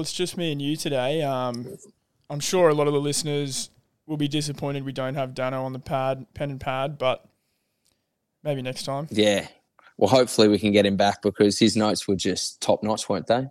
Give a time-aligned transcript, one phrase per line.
[0.00, 1.22] It's just me and you today.
[1.22, 1.76] Um,
[2.28, 3.70] I'm sure a lot of the listeners
[4.06, 7.24] will be disappointed we don't have Dano on the pad, pen and pad, but
[8.42, 9.06] maybe next time.
[9.10, 9.46] Yeah.
[9.96, 13.26] Well, hopefully we can get him back because his notes were just top notch, weren't
[13.26, 13.48] they?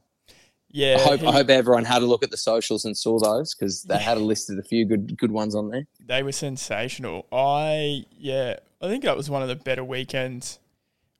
[0.72, 3.18] Yeah, I hope he- I hope everyone had a look at the socials and saw
[3.20, 5.88] those because they had a list of a few good good ones on there.
[6.06, 7.26] they were sensational.
[7.32, 10.60] I yeah, I think that was one of the better weekends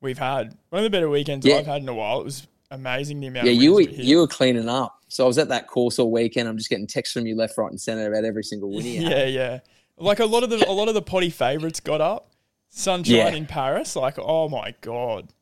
[0.02, 0.56] we've had.
[0.70, 1.56] One of the better weekends Yeah.
[1.56, 2.22] I've had in a while.
[2.22, 3.46] It was amazing the amount.
[3.46, 4.06] Yeah, of you were wins we hit.
[4.06, 4.96] you were cleaning up.
[5.08, 6.48] So I was at that course all weekend.
[6.48, 8.86] I'm just getting texts from you left, right, and centre about every single win.
[8.86, 9.60] Yeah, yeah.
[9.98, 12.32] Like a lot of the a lot of the potty favourites got up.
[12.70, 13.28] Sunshine Yeah.
[13.30, 15.34] in Paris, like oh my god.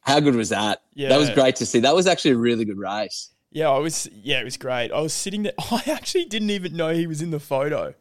[0.00, 0.82] How good was that?
[0.94, 1.08] Yeah.
[1.08, 1.80] That was great to see.
[1.80, 3.30] That was actually a really good race.
[3.50, 4.08] Yeah, I was.
[4.22, 4.92] Yeah, it was great.
[4.92, 5.54] I was sitting there.
[5.70, 7.94] I actually didn't even know he was in the photo.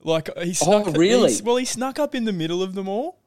[0.00, 0.84] Like he oh, snuck.
[0.86, 1.32] Oh, really?
[1.32, 3.18] he- well, he snuck up in the middle of them all.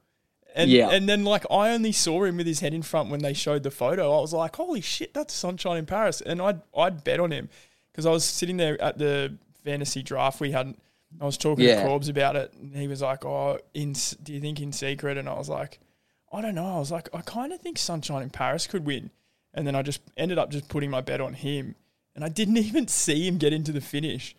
[0.58, 0.90] And, Yeah.
[0.90, 3.62] and then like I only saw him with his head in front when they showed
[3.64, 4.18] the photo.
[4.18, 7.48] I was like, "Holy shit, that's Sunshine in Paris!" And I'd I'd bet on him
[7.92, 10.74] because I was sitting there at the fantasy draft we had.
[11.22, 11.82] I was talking Yeah.
[11.84, 15.18] to Corbs about it, and he was like, "Oh, in do you think in secret?"
[15.18, 15.80] And I was like,
[16.34, 19.12] "I don't know." I was like, "I kind of think Sunshine in Paris could win."
[19.54, 21.76] And then I just ended up just putting my bet on him,
[22.16, 24.36] and I didn't even see him get into the finish.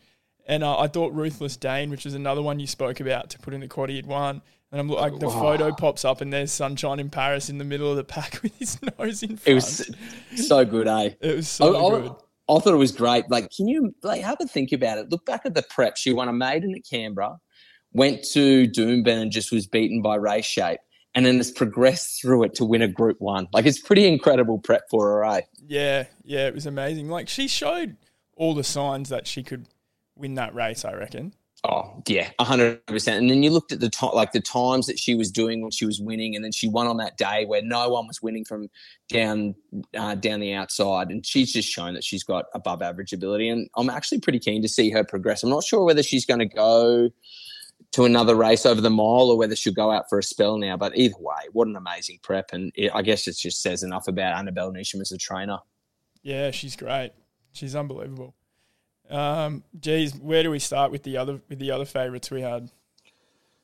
[0.46, 3.54] And uh, I thought Ruthless Dame, which was another one you spoke about to put
[3.54, 4.42] in the quad, he had won.
[4.70, 7.90] And I'm like, the photo pops up, and there's Sunshine in Paris in the middle
[7.90, 9.46] of the pack with his nose in front.
[9.48, 9.90] It was
[10.36, 11.10] so good, eh?
[11.20, 12.12] It was so I, I- good.
[12.50, 13.30] I thought it was great.
[13.30, 15.10] Like, can you like have a think about it?
[15.10, 15.98] Look back at the prep.
[15.98, 17.36] She won a maiden at Canberra,
[17.92, 20.80] went to Doomben and just was beaten by Race Shape,
[21.14, 23.48] and then has progressed through it to win a Group One.
[23.52, 25.40] Like, it's pretty incredible prep for her, eh?
[25.66, 27.10] Yeah, yeah, it was amazing.
[27.10, 27.96] Like she showed
[28.34, 29.66] all the signs that she could
[30.16, 30.86] win that race.
[30.86, 31.34] I reckon.
[31.64, 33.20] Oh yeah, hundred percent.
[33.20, 35.72] And then you looked at the time, like the times that she was doing when
[35.72, 38.44] she was winning, and then she won on that day where no one was winning
[38.44, 38.68] from
[39.08, 39.56] down
[39.96, 43.48] uh, down the outside, and she's just shown that she's got above average ability.
[43.48, 45.42] And I'm actually pretty keen to see her progress.
[45.42, 47.10] I'm not sure whether she's going to go
[47.90, 50.76] to another race over the mile or whether she'll go out for a spell now.
[50.76, 54.06] But either way, what an amazing prep, and it, I guess it just says enough
[54.06, 55.58] about Annabel Neasham as a trainer.
[56.22, 57.10] Yeah, she's great.
[57.52, 58.36] She's unbelievable.
[59.10, 62.64] Um, geez, where do we start with the other with the other favourites we had?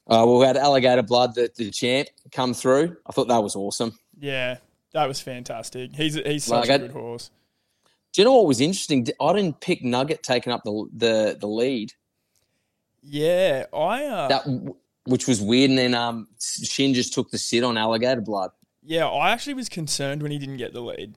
[0.07, 2.97] Uh, well, we had Alligator Blood, the, the champ, come through.
[3.07, 3.99] I thought that was awesome.
[4.19, 4.59] Yeah,
[4.93, 5.95] that was fantastic.
[5.97, 7.31] He's he's such Like, a good horse.
[8.13, 9.07] Do you know what was interesting?
[9.21, 11.93] I didn't pick Nugget taking up the the, the lead,
[13.03, 15.71] Yeah, I uh, that which was weird.
[15.71, 18.51] And then um, Shinn just took the sit on Alligator Blood.
[18.83, 21.17] yeah, I actually was concerned when he didn't get the lead.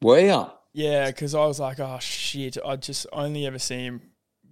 [0.00, 0.46] Were you?
[0.74, 4.02] Yeah, because I was like, oh shit, I just only ever see him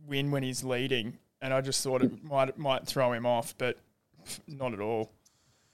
[0.07, 2.31] win when he's leading, and I just thought it mm.
[2.31, 3.77] might might throw him off, but
[4.47, 5.11] not at all.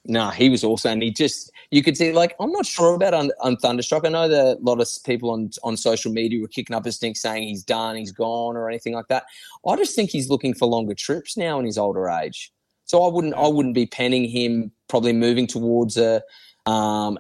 [0.07, 3.13] No, he was also, and he just you could see like I'm not sure about
[3.13, 4.07] on, on Thunderstruck.
[4.07, 6.93] I know that a lot of people on on social media were kicking up a
[6.93, 9.25] stink saying he's done, he's gone, or anything like that.
[9.67, 12.51] I just think he's looking for longer trips now in his older age.
[12.85, 16.23] So I wouldn't I wouldn't be penning him probably moving towards a
[16.69, 17.19] um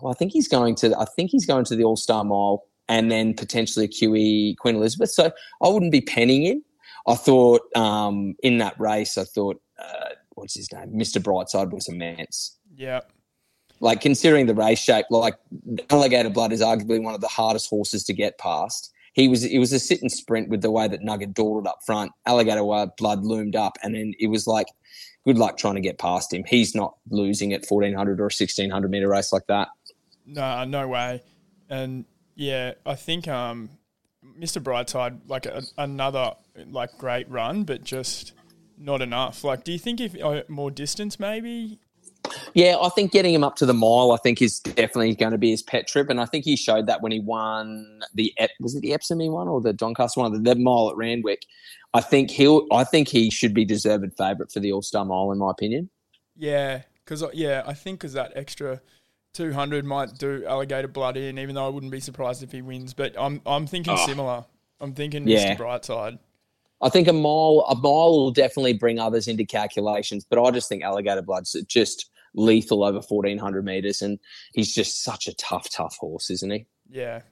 [0.00, 2.64] well, I think he's going to I think he's going to the All Star Mile
[2.88, 5.10] and then potentially a QE Queen Elizabeth.
[5.10, 5.32] So
[5.62, 6.64] I wouldn't be penning him.
[7.08, 11.88] I thought um in that race I thought uh, what's his name Mr Brightside was
[11.88, 13.00] immense Yeah,
[13.80, 15.36] like considering the race shape, like
[15.90, 18.92] Alligator Blood is arguably one of the hardest horses to get past.
[19.12, 21.80] He was it was a sit and sprint with the way that Nugget dawdled up
[21.84, 22.12] front.
[22.26, 22.64] Alligator
[22.96, 24.66] Blood loomed up, and then it was like
[25.26, 26.44] good luck trying to get past him.
[26.46, 29.68] He's not losing at fourteen hundred or a sixteen hundred meter race like that.
[30.26, 31.22] no, no way.
[31.68, 32.04] And
[32.34, 33.70] yeah, I think um,
[34.38, 34.62] Mr.
[34.62, 36.32] Brightside like a, another
[36.70, 38.32] like great run, but just
[38.78, 39.44] not enough.
[39.44, 41.78] Like, do you think if uh, more distance maybe?
[42.54, 45.38] Yeah, I think getting him up to the mile, I think is definitely going to
[45.38, 48.74] be his pet trip, and I think he showed that when he won the was
[48.74, 51.44] it the Epsom he won or the Doncaster one, the, the mile at Randwick.
[51.92, 52.66] I think he'll.
[52.72, 55.90] I think he should be deserved favourite for the All Star Mile, in my opinion.
[56.36, 58.80] Yeah, because yeah, I think because that extra
[59.32, 62.62] two hundred might do alligator blood in, even though I wouldn't be surprised if he
[62.62, 62.94] wins.
[62.94, 64.44] But I'm I'm thinking similar.
[64.80, 65.54] I'm thinking Yeah.
[65.54, 65.58] Mr.
[65.58, 66.18] Brightside.
[66.80, 70.68] I think a mile a mile will definitely bring others into calculations, but I just
[70.68, 74.18] think Alligator Blood's just lethal over fourteen hundred meters, and
[74.52, 76.66] he's just such a tough, tough horse, isn't he?
[76.90, 77.22] Yeah,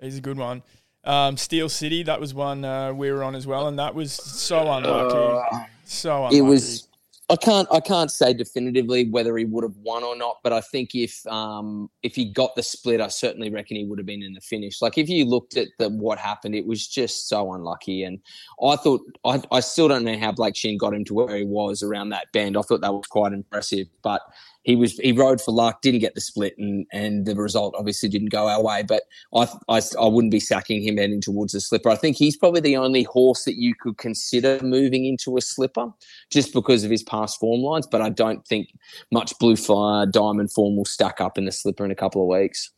[0.00, 0.62] he's a good one.
[1.04, 4.12] Um, Steel City, that was one uh, we were on as well, and that was
[4.12, 5.66] so unlucky.
[5.84, 6.36] so unlucky.
[6.36, 6.88] Uh, it was
[7.28, 10.60] I can't I can't say definitively whether he would have won or not, but I
[10.60, 14.22] think if um if he got the split, I certainly reckon he would have been
[14.22, 14.80] in the finish.
[14.80, 18.04] Like if you looked at the what happened, it was just so unlucky.
[18.04, 18.20] And
[18.62, 21.44] I thought I, I still don't know how Blake Shinn got him to where he
[21.44, 22.56] was around that bend.
[22.56, 24.22] I thought that was quite impressive, but
[24.66, 28.08] he was he rode for luck, didn't get the split, and and the result obviously
[28.08, 28.82] didn't go our way.
[28.82, 31.88] But I I, I wouldn't be sacking him heading towards a slipper.
[31.88, 35.86] I think he's probably the only horse that you could consider moving into a slipper
[36.32, 37.86] just because of his past form lines.
[37.86, 38.70] But I don't think
[39.12, 42.40] much Blue Fire Diamond form will stack up in the slipper in a couple of
[42.40, 42.72] weeks.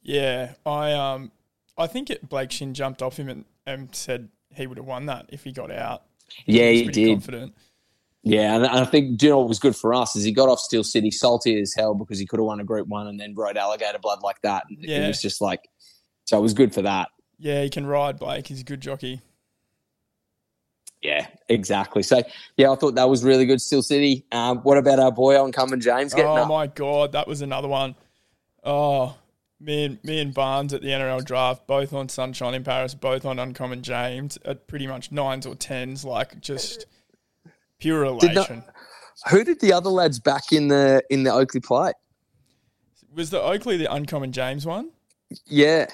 [0.00, 1.32] Yeah, I um,
[1.76, 5.06] I think it, Blake Shinn jumped off him and, and said he would have won
[5.06, 6.04] that if he got out.
[6.46, 7.08] Yeah, was he did.
[7.14, 7.54] Confident.
[8.24, 10.48] Yeah, and I think do you know what was good for us is he got
[10.48, 13.18] off Steel City salty as hell because he could have won a Group One and
[13.18, 14.64] then rode Alligator Blood like that.
[14.68, 15.04] And Yeah.
[15.04, 15.68] It was just like,
[16.24, 17.08] so it was good for that.
[17.38, 18.46] Yeah, he can ride, Blake.
[18.46, 19.20] He's a good jockey.
[21.00, 22.04] Yeah, exactly.
[22.04, 22.22] So
[22.56, 23.60] yeah, I thought that was really good.
[23.60, 24.24] Steel City.
[24.30, 26.48] Um, what about our boy on Uncommon James getting Oh up?
[26.48, 27.96] my god, that was another one.
[28.62, 29.16] Oh,
[29.58, 33.24] me and me and Barnes at the NRL draft, both on Sunshine in Paris, both
[33.26, 36.86] on Uncommon James at pretty much nines or tens, like just
[37.82, 38.48] pure not-
[39.30, 41.94] Who did the other lads back in the in the Oakleigh Plate?
[43.14, 44.90] Was the Oakleigh the Uncommon James one?
[45.46, 45.86] Yeah,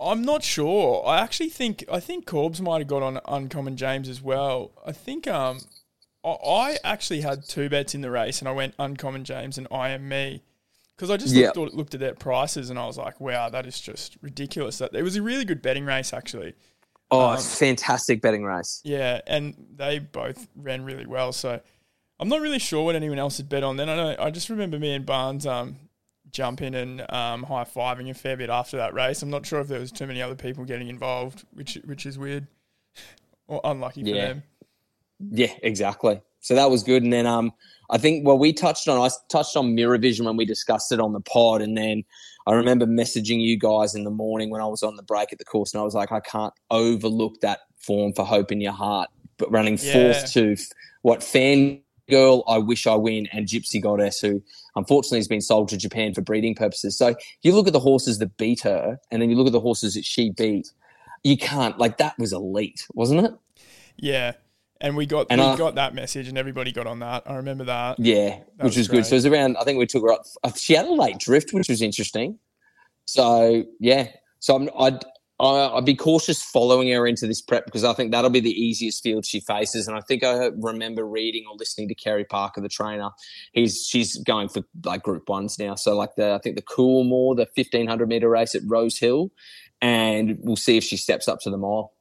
[0.00, 1.06] I'm not sure.
[1.06, 4.72] I actually think I think Corbs might have got on Uncommon James as well.
[4.86, 5.60] I think um
[6.24, 9.66] I, I actually had two bets in the race and I went Uncommon James and
[9.70, 10.42] I am me.
[10.96, 11.50] Because I just Yeah.
[11.56, 14.78] looked, looked at their prices and I was like, wow, that is just ridiculous.
[14.78, 16.54] That it was a really good betting race actually.
[17.10, 18.80] Oh, Um, fantastic betting race.
[18.84, 21.32] Yeah, and they both ran really well.
[21.32, 21.60] So
[22.18, 23.76] I'm not really sure what anyone else had bet on.
[23.76, 25.76] Then I know I just remember me and Barnes um,
[26.30, 29.22] jumping and um, high fiving a fair bit after that race.
[29.22, 32.18] I'm not sure if there was too many other people getting involved, which which is
[32.18, 32.46] weird
[33.48, 34.28] or unlucky for Yeah.
[34.28, 34.42] them.
[35.30, 36.20] Yeah, exactly.
[36.40, 37.02] So that was good.
[37.02, 37.52] And then um,
[37.90, 41.00] I think well, we touched on I touched on Mirror Vision when we discussed it
[41.00, 42.02] on the pod, and then
[42.46, 45.38] I remember messaging you guys in the morning when I was on the break at
[45.38, 48.72] the course, and I was like, I can't overlook that form for hope in your
[48.72, 49.08] heart.
[49.38, 49.92] But running Yeah.
[49.92, 50.56] fourth to
[51.02, 51.80] what fan
[52.10, 54.42] girl, I wish I win, and Gypsy Goddess, who
[54.76, 56.98] unfortunately has been sold to Japan for breeding purposes.
[56.98, 59.60] So you look at the horses that beat her, and then you look at the
[59.60, 60.70] horses that she beat.
[61.22, 63.32] You can't like that was elite, wasn't it?
[63.96, 64.32] Yeah,
[64.84, 67.24] and we got And we I- got that message, and everybody got on that.
[67.26, 67.98] I remember that.
[67.98, 69.06] Yeah, That which was was good.
[69.06, 69.56] So it was around.
[69.56, 70.22] I think we took her up.
[70.42, 72.38] uh, She had a late drift, which was interesting.
[73.06, 74.08] So yeah,
[74.38, 75.04] so I'm, I'd
[75.40, 79.02] I'd be cautious following her into this prep because I think that'll be the easiest
[79.02, 79.88] field she faces.
[79.88, 83.10] And I think I remember reading or listening to Kerry Parker, the trainer.
[83.52, 85.74] He's she's going for like Group Ones now.
[85.74, 89.30] So like the I think the Coolmore, the fifteen hundred meter race at Rose Hill,
[89.82, 91.92] and we'll see if she steps up to the mile.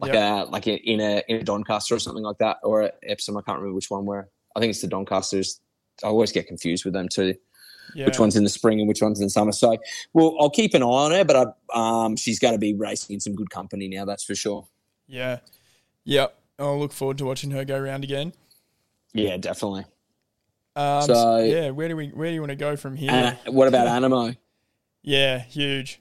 [0.00, 0.46] Like Yep.
[0.48, 3.36] a like in a in a Doncaster or something like that, or Epsom.
[3.36, 4.06] I can't remember which one.
[4.06, 5.58] Where I think it's the Doncasters.
[6.04, 7.34] I always get confused with them too.
[7.94, 8.06] Yeah.
[8.06, 9.50] Which one's in the spring and which one's in the summer.
[9.50, 9.76] So,
[10.12, 13.14] well, I'll keep an eye on her, but I, um, she's going to be racing
[13.14, 14.04] in some good company now.
[14.04, 14.68] That's for sure.
[15.06, 15.38] Yeah,
[16.04, 16.26] yeah.
[16.58, 18.34] I'll look forward to watching her go round again.
[19.14, 19.86] Yeah, definitely.
[20.76, 23.10] Um, So- yeah, where do we where do you want to go from here?
[23.10, 24.34] And what about Animo?
[25.02, 26.00] yeah, huge.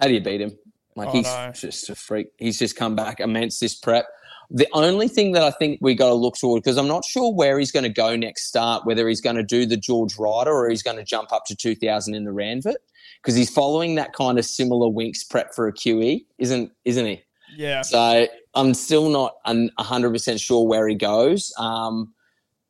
[0.00, 0.58] How do you beat him?
[0.96, 1.52] Like Oh, he's no.
[1.54, 2.28] just a freak.
[2.38, 4.06] He's just come back immense this prep.
[4.50, 7.32] The only thing that I think we got to look toward because I'm not sure
[7.32, 10.50] where he's going to go next start, whether he's going to do the George Ryder
[10.52, 12.74] or he's going to jump up to 2000 in the Ranvet
[13.22, 17.22] because he's following that kind of similar Winks prep for a QE, isn't isn't he?
[17.56, 22.12] Yeah, So I'm still not un- 100% sure where he goes um,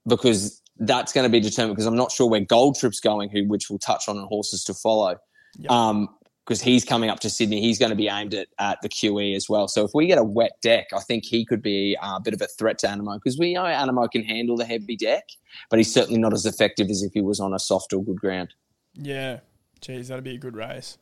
[0.07, 3.47] because that's going to be determined because I'm not sure where Gold Trip's going, who
[3.47, 5.17] which we'll touch on in horses to follow.
[5.59, 5.71] Yep.
[5.71, 6.09] Um,
[6.45, 9.37] because he's coming up to Sydney, he's going to be aimed at, at the QE
[9.37, 9.69] as well.
[9.69, 12.35] So if we get a wet deck, I think he could be uh, a bit
[12.35, 15.25] of a threat to Animo because we know Animo can handle the heavy deck,
[15.71, 18.21] but he's certainly not as effective as if he was on a soft or good
[18.21, 18.55] ground.
[18.95, 19.41] yeah.
[19.83, 20.97] Geez, that'd be a good race.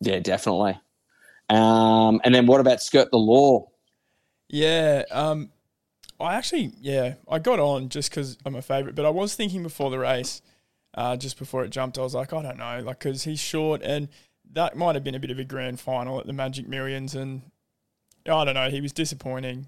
[0.00, 0.78] Yeah, definitely.
[1.48, 3.70] Um, and then what about Skirt the Law?
[4.50, 5.04] Yeah.
[5.10, 5.50] Um,
[6.20, 9.62] I actually, yeah, I got on just because I'm a favourite, but I was thinking
[9.62, 10.42] before the race,
[10.94, 13.80] uh, just before it jumped, I was like, I don't know, like because he's short,
[13.82, 14.08] and
[14.54, 17.42] that might have been a bit of a grand final at the Magic Millions, and
[18.26, 19.66] I don't know, he was disappointing.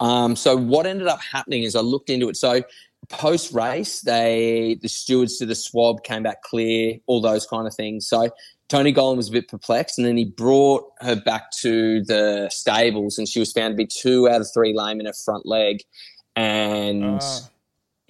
[0.00, 2.36] Um, so what ended up happening is I looked into it.
[2.36, 2.62] So
[3.08, 7.74] post race, they the stewards did the swab, came back clear, all those kind of
[7.74, 8.08] things.
[8.08, 8.30] So
[8.68, 13.18] Tony Gollan was a bit perplexed, and then he brought her back to the stables,
[13.18, 15.82] and she was found to be two out of three lame in her front leg,
[16.36, 17.40] and Ah.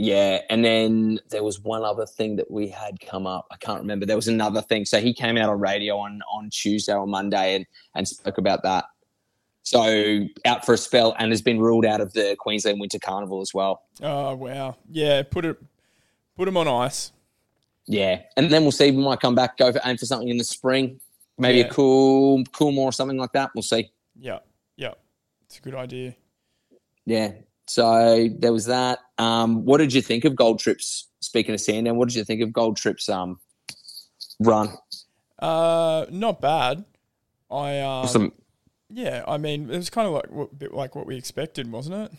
[0.00, 3.49] Yeah, and then there was one other thing that we had come up.
[3.50, 4.07] I can't remember.
[4.07, 4.85] There was another thing.
[4.85, 8.62] So he came out on radio on on Tuesday or Monday and and spoke about
[8.62, 8.85] that.
[9.64, 13.40] So out for a spell and has been ruled out of the Queensland Winter Carnival
[13.40, 13.83] as well.
[14.00, 15.23] Oh wow, yeah.
[15.25, 15.57] Put it,
[16.37, 17.11] put him on ice.
[17.87, 18.90] Yeah, and then we'll see.
[18.93, 21.00] We might come back, go for aim for something in the spring,
[21.38, 21.64] maybe Yeah.
[21.64, 23.50] a cool, cool more or something like that.
[23.55, 23.90] We'll see.
[24.17, 24.38] Yeah,
[24.76, 24.93] yeah.
[25.47, 26.14] It's a good idea.
[27.05, 27.33] Yeah.
[27.68, 29.00] So there was that.
[29.18, 31.08] Um, what did you think of Gold Trips?
[31.20, 33.40] Speaking of Sandown, what did you think of Gold Trips um,
[34.40, 34.70] run?
[35.38, 36.84] Uh, not bad.
[37.50, 38.32] I um, Some,
[38.90, 39.25] yeah.
[39.26, 42.12] I mean, it was kind of like what, bit like what we expected, wasn't it?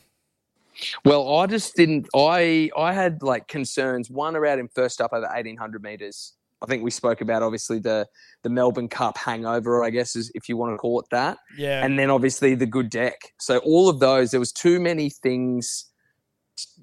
[1.04, 2.08] well, I just didn't.
[2.16, 4.10] I I had like concerns.
[4.10, 6.34] One around him first up over eighteen hundred meters.
[6.62, 8.08] I think we spoke about obviously the
[8.44, 11.38] the Melbourne Cup hangover, I guess, is if you want to call it that.
[11.58, 13.16] Yeah, and then obviously the good deck.
[13.40, 15.86] So all of those, there was too many things,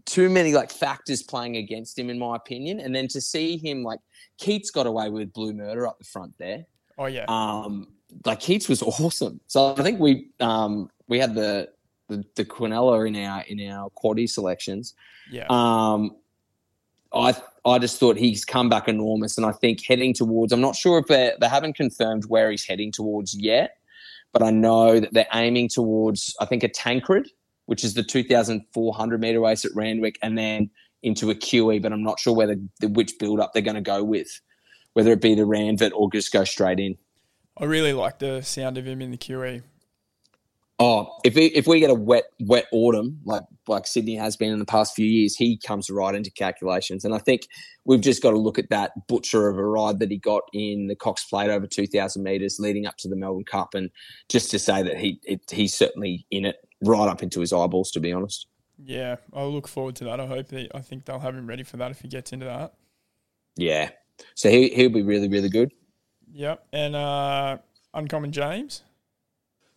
[0.06, 2.80] too many like factors playing against him, in my opinion.
[2.80, 4.00] And then to see him like
[4.38, 6.64] Keats got away with Blue Murder up the front there.
[6.98, 7.88] oh yeah, Um,
[8.24, 9.40] like Keats was awesome.
[9.46, 11.68] So I think we um we had the
[12.08, 14.94] the, the Quinella in our in our quaddy selections.
[15.30, 16.16] yeah, Um,
[17.12, 17.34] I
[17.66, 20.52] I just thought he's come back enormous, and I think heading towards.
[20.52, 23.78] I'm not sure if they haven't confirmed where he's heading towards yet,
[24.32, 26.34] but I know that they're aiming towards.
[26.40, 27.28] I think a Tancred,
[27.66, 30.70] which is the 2,400 meter race at Randwick, and then
[31.02, 31.82] into a QE.
[31.82, 34.40] But I'm not sure whether the, which build up they're going to go with,
[34.92, 36.96] whether it be the Ranvet or just go straight in.
[37.58, 39.18] I really like the sound of him in the.
[39.18, 39.62] QE.
[40.78, 44.52] Oh, if we if we get a wet wet autumn like like Sydney has been
[44.52, 47.02] in the past few years, he comes right into calculations.
[47.02, 47.48] And I think
[47.86, 50.88] we've just got to look at that butcher of a ride that he got in
[50.88, 53.90] the Cox Plate over two thousand meters leading up to the Melbourne Cup, and
[54.28, 57.90] just to say that he it, he's certainly in it right up into his eyeballs.
[57.92, 58.46] To be honest,
[58.84, 60.20] Yeah, I look forward to that.
[60.20, 62.44] I hope that I think they'll have him ready for that if he gets into
[62.44, 62.74] that.
[63.56, 63.90] yeah.
[64.34, 65.72] So he he'll be really really good.
[66.34, 67.58] Yep, and uh,
[67.94, 68.82] Uncommon James.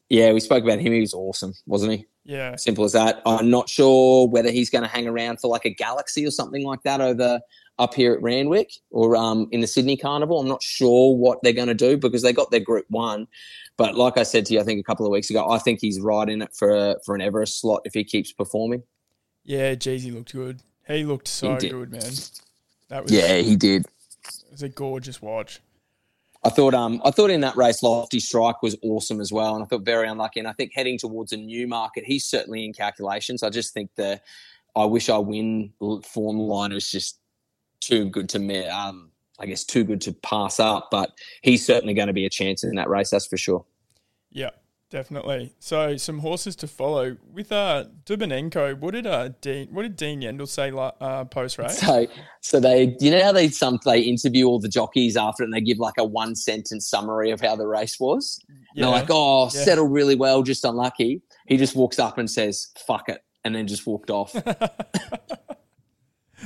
[0.10, 0.92] Yeah, we spoke about him.
[0.92, 2.06] He was awesome, wasn't he?
[2.26, 3.22] Yeah, Simple as that.
[3.26, 6.64] I'm not sure whether he's going to hang around for like a Galaxy or something
[6.64, 7.40] like that over
[7.80, 10.40] up here at Randwick or um, in the Sydney Carnival.
[10.40, 13.28] I'm not sure what they're going to do because they got their Group One.
[13.78, 15.80] But like I said to you, I think a couple of weeks ago, I think
[15.80, 18.84] he's right in it for a, for an Everest slot if he keeps performing.
[19.46, 19.74] yeah.
[19.76, 20.62] Jeezy looked good.
[20.88, 22.02] He looked so He good, man.
[22.90, 23.86] That was yeah, he did.
[24.26, 25.62] It was a gorgeous watch.
[26.44, 29.64] I thought um I thought in that race Lofty Strike was awesome as well, and
[29.64, 30.40] I thought very unlucky.
[30.40, 33.44] And I think heading towards a Newmarket, he's certainly in calculations.
[33.44, 34.22] I just think the
[34.76, 37.20] I wish I win form line is just
[37.82, 38.66] too good to me.
[38.68, 42.30] Um, I guess too good to pass up, but he's certainly going to be a
[42.30, 43.10] chance in that race.
[43.10, 43.66] That's for sure.
[44.32, 44.52] Yeah,
[44.90, 45.54] definitely.
[45.60, 48.80] So some horses to follow with uh Dubinenko.
[48.80, 49.68] What did uh Dean?
[49.72, 51.80] What did Dean Yendall say uh, post race?
[51.80, 52.08] So,
[52.42, 55.62] so they, you know how they some they interview all the jockeys after, and they
[55.62, 58.40] give like a one sentence summary of how the race was.
[58.48, 59.50] And they're like, "Oh, Yeah.
[59.50, 63.68] settled really well, just unlucky." He just walks up and says, "Fuck it," and then
[63.68, 64.36] just walked off.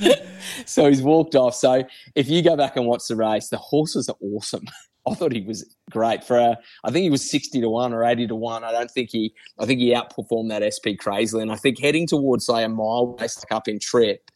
[0.66, 1.54] so he's walked off.
[1.54, 1.84] So
[2.14, 4.64] if you go back and watch the race, the horses are awesome.
[5.10, 6.56] I thought he was great for a.
[6.84, 8.64] I think he was sixty to one or eighty to one.
[8.64, 9.34] I don't think he.
[9.58, 13.16] I think he outperformed that SP crazily, and I think heading towards say a mile
[13.20, 14.30] race like up in Trip,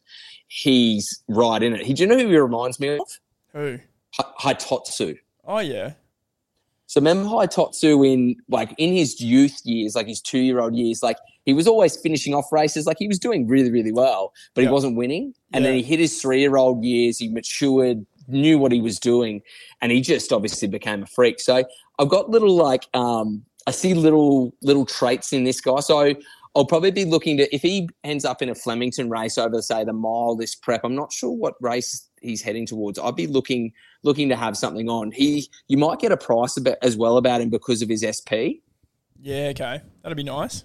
[0.47, 1.85] he's right in it.
[1.85, 2.99] He, do you know who he reminds me of?
[3.53, 3.79] Who?
[4.13, 5.17] Hi- Hitotsu.
[5.45, 5.93] Oh yeah,
[6.87, 11.01] So remember Hitotsu in like in his youth years, like his two year old years,
[11.01, 14.61] like he was always finishing off races, like he was doing really, really well, but
[14.61, 14.67] Yeah.
[14.69, 15.33] he wasn't winning.
[15.53, 18.99] And then he hit his three year old years, he matured, knew what he was
[18.99, 19.41] doing,
[19.81, 21.39] and he just obviously became a freak.
[21.39, 21.63] So
[21.99, 25.79] I've got little like um I see little little traits in this guy.
[25.81, 26.13] So
[26.55, 29.83] I'll probably be looking to if he ends up in a Flemington race over say
[29.83, 30.81] the mile this prep.
[30.83, 32.97] I'm not sure what race he's heading towards.
[32.99, 33.71] I'd be looking
[34.03, 35.11] looking to have something on.
[35.11, 38.01] He you might get a price a bit as well about him because of his
[38.07, 38.63] SP.
[39.21, 39.49] yeah.
[39.51, 40.63] Okay, that'd be nice.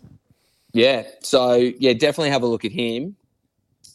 [0.73, 1.05] Yeah.
[1.23, 3.17] So yeah, definitely have a look at him.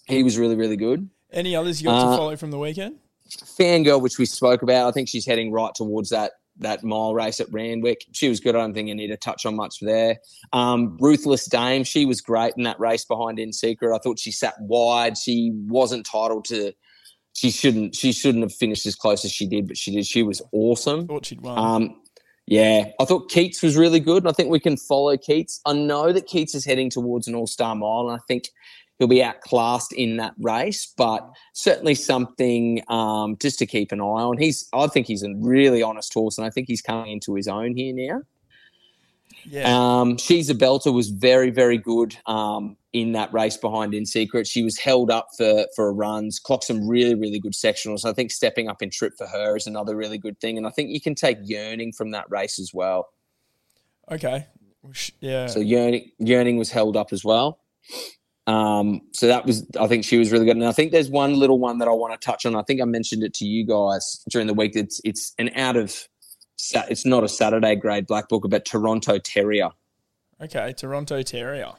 [0.07, 1.09] He was really, really good.
[1.31, 2.97] Any others you got Uh, to follow from the weekend?
[3.37, 7.39] Fangirl, which we spoke about, I think she's heading right towards that that mile race
[7.39, 8.05] at Randwick.
[8.11, 8.55] She was good.
[8.55, 10.17] I don't think you need to touch on much there.
[10.51, 13.95] Um, Ruthless Dame, she was great in that race behind In Secret.
[13.95, 15.17] I thought she sat wide.
[15.17, 16.73] She wasn't titled to.
[17.33, 17.95] She shouldn't.
[17.95, 20.05] She shouldn't have finished as close as she did, but she did.
[20.05, 21.07] She was awesome.
[21.07, 21.57] Thought she'd won.
[21.57, 22.01] Um,
[22.49, 25.61] yeah, I thought Keats was really good, and I think we can follow Keats.
[25.67, 28.49] I know that Keats is heading towards an All Star Mile, and I think
[28.99, 34.03] he'll be outclassed in that race, but certainly something um, just to keep an eye
[34.03, 34.37] on.
[34.37, 37.47] He's, I think he's a really honest horse, and I think he's coming into his
[37.47, 38.21] own here now.
[39.45, 39.99] Yeah.
[39.99, 44.47] Um, she's a belter was very very good um, in that race behind in secret.
[44.47, 48.05] She was held up for for runs, clocked some really really good sectionals.
[48.05, 50.71] I think stepping up in trip for her is another really good thing, and I
[50.71, 53.09] think you can take yearning from that race as well.
[54.11, 54.47] okay.
[55.21, 55.47] Yeah.
[55.47, 57.59] So yearning yearning was held up as well.
[58.49, 61.35] Um, so that was I think she was really good, and I think there's one
[61.35, 62.55] little one that I want to touch on.
[62.55, 64.75] I think I mentioned it to you guys during the week.
[64.75, 66.07] It's it's an out of
[66.89, 69.69] it's not a Saturday grade black booker, but Toronto Terrier.
[70.41, 70.73] okay.
[70.75, 71.73] Toronto Terrier.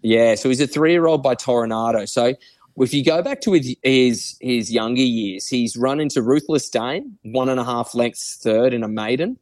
[0.00, 2.08] Yeah, so he's a three-year-old by Toronado.
[2.08, 2.34] So
[2.76, 7.18] if you go back to his, his his younger years, he's run into Ruthless Dame,
[7.22, 9.36] one and a half lengths third in a maiden.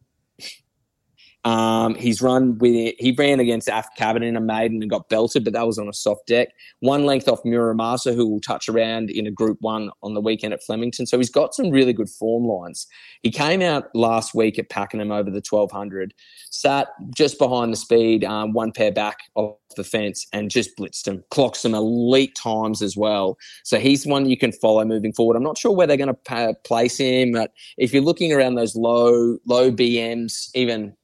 [1.46, 5.44] Um, he's run with he ran against Af Cabin in a maiden and got belted,
[5.44, 6.48] but that was on a soft deck.
[6.80, 10.54] One length off Muramasa, who will touch around in a Group One on the weekend
[10.54, 11.06] at Flemington.
[11.06, 12.88] So he's got some really good form lines.
[13.22, 16.14] He came out last week at Pakenham over the twelve hundred,
[16.50, 21.06] sat just behind the speed, um, one pair back off the fence, and just blitzed
[21.06, 21.22] him.
[21.30, 23.38] Clocked some elite times as well.
[23.62, 25.36] So he's one you can follow moving forward.
[25.36, 28.74] I'm not sure where they're going to place him, but if you're looking around those
[28.74, 30.96] low low BMs, even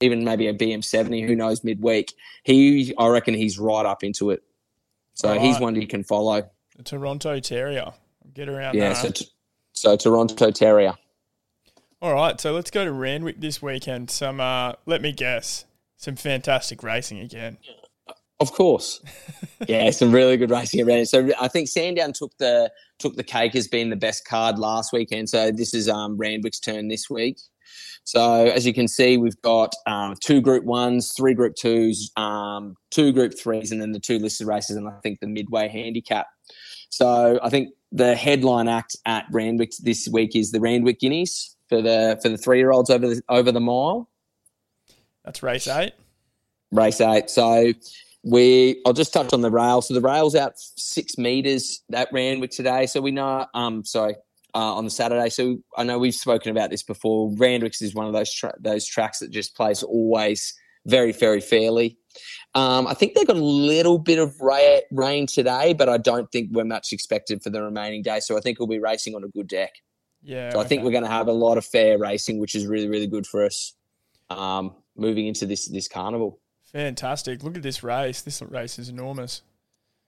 [0.00, 2.12] even maybe a BM seventy, who knows midweek,
[2.44, 4.42] he I reckon he's right up into it.
[5.14, 6.48] So he's one you can follow.
[6.76, 7.92] The Toronto Terrier.
[8.34, 8.96] Get around Yeah, that.
[8.96, 9.28] so t-
[9.72, 10.94] so Toronto Terrier.
[12.00, 14.08] All right, so let's go to Randwick this weekend.
[14.08, 15.64] Some, uh, let me guess,
[15.96, 17.58] some fantastic racing again.
[18.38, 19.02] Of course.
[19.68, 21.06] yeah, some really good racing around.
[21.06, 24.92] So I think Sandown took the took the cake as being the best card last
[24.92, 25.28] weekend.
[25.28, 27.40] So this is um, Randwick's turn this week.
[28.04, 32.76] So as you can see, we've got um, two Group Ones, three Group Twos, um,
[32.90, 36.26] two Group Threes, and then the two listed races, and I think the Midway Handicap.
[36.88, 41.82] So I think the headline act at Randwick this week is the Randwick Guineas for
[41.82, 44.08] the for the three year olds over the over the mile
[45.24, 45.92] That's race eight.
[46.72, 47.28] race eight.
[47.28, 47.72] So
[48.24, 49.80] we, I'll just touch on the rail.
[49.80, 52.86] So the rail's out six meters at Randwick today.
[52.86, 54.16] So we know, um, sorry,
[54.58, 55.28] uh, on the Saturday.
[55.28, 57.30] So I know we've spoken about this before.
[57.36, 60.52] Randwick's is one of those tra- those tracks that just plays always
[60.84, 61.96] very very fairly.
[62.56, 66.30] Um, I think they got a little bit of ra- rain today, but I don't
[66.32, 68.18] think we're much expected for the remaining day.
[68.18, 69.74] So I think we'll be racing on a good deck.
[70.22, 70.50] Yeah.
[70.50, 72.88] So I think we're going to have a lot of fair racing, which is really
[72.88, 73.74] really good for us
[74.28, 76.40] um, moving into this this carnival.
[76.72, 77.44] Fantastic.
[77.44, 78.22] Look at this race.
[78.22, 79.42] This race is enormous.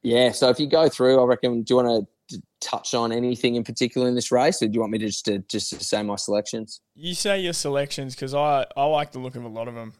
[0.02, 1.62] Yeah, so if you go through, I reckon.
[1.62, 4.80] Do you want to touch on anything in particular in this race, or do you
[4.80, 6.80] want me to just to just to say my selections?
[6.94, 9.92] You say your selections because I, I like the look of a lot of them.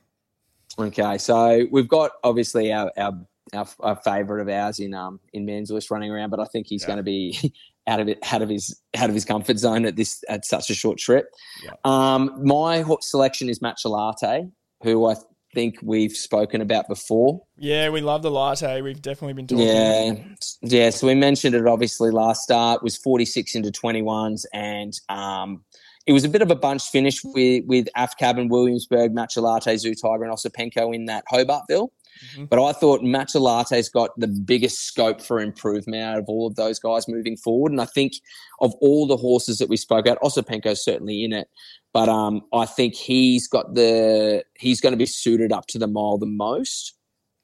[0.78, 3.12] Okay, so we've got obviously our our,
[3.52, 6.82] our, our favourite of ours in um in Manslewis running around, but I think he's
[6.82, 6.86] Yeah.
[6.88, 7.52] going to be
[7.86, 10.70] out of it out of his out of his comfort zone at this at such
[10.70, 11.26] a short trip.
[11.64, 11.72] Yeah.
[11.84, 14.46] Um, my selection is Matcha Latte,
[14.82, 15.16] who I
[15.54, 17.42] think we've spoken about before.
[17.56, 18.80] Yeah, we love the latte.
[18.82, 19.66] We've definitely been talking.
[19.66, 20.14] Yeah,
[20.62, 20.90] yeah.
[20.90, 25.64] So we mentioned it obviously last start was forty six into twenty ones, and um,
[26.06, 29.76] it was a bit of a bunch finish with with Afcab and Williamsburg, Matcha Latte,
[29.76, 31.90] Zoo Tiger, and Osipenko in that Hobartville.
[32.36, 32.48] Mhm.
[32.48, 36.56] But I thought Matcha Latte's got the biggest scope for improvement out of all of
[36.56, 37.72] those guys moving forward.
[37.72, 38.14] And I think
[38.60, 41.48] of all the horses that we spoke about, Osipenko's certainly in it.
[41.92, 45.88] But um, I think he's got the he's going to be suited up to the
[45.88, 46.94] mile the most.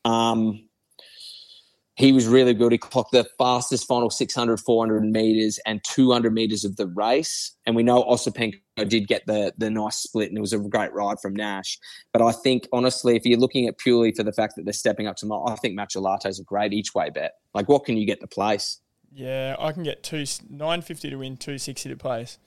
[0.05, 0.66] Um,
[1.97, 2.73] he was really good.
[2.73, 7.53] He clocked the fastest final 600, 400 meters and 200 meters of the race.
[7.65, 10.93] And we know Osipenko did get the the nice split, and it was a great
[10.93, 11.79] ride from Nash.
[12.13, 15.07] But I think honestly, if you're looking at purely for the fact that they're stepping
[15.07, 17.33] up to I think Matcha Latte is a great each way bet.
[17.55, 18.81] Like, what can you get the place?
[19.11, 22.39] Yeah, I can get two nine fifty to win, two sixty to place.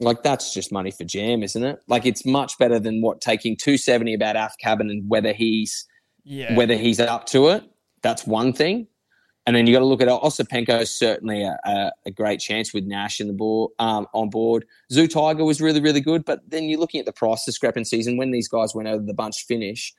[0.00, 1.80] Like that's just money for jam, isn't it?
[1.86, 5.86] Like it's much better than what taking 270 about Af Cabin and whether he's
[6.24, 7.69] Yeah, whether he's up to it.
[8.02, 8.86] That's one thing.
[9.46, 12.84] And then you got to look at Osipenko certainly a, a, a great chance with
[12.84, 14.64] Nash in the board um, on board.
[14.92, 18.18] Zoo Tiger was really really good, but then you're looking at the price discrepancies and
[18.18, 19.94] when these guys went over the bunch finish,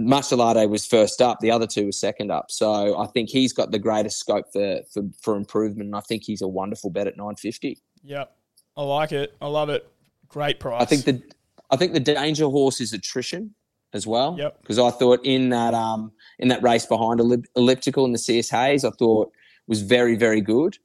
[0.00, 2.50] Matcha Latte was first up, the other two were second up.
[2.50, 5.86] So I think he's got the greatest scope for for, for improvement.
[5.86, 7.78] And I think he's a wonderful bet at 950.
[8.04, 8.36] Yep,
[8.76, 9.34] I like it.
[9.40, 9.88] I love it.
[10.28, 10.82] Great price.
[10.82, 11.22] I think the
[11.70, 13.54] I think the danger horse is attrition
[13.92, 14.36] as well.
[14.38, 14.60] Yep.
[14.60, 18.48] Because I thought in that um in that race behind Ellip- elliptical in the CS
[18.50, 19.32] Hayes, I thought
[19.66, 20.76] was very very good.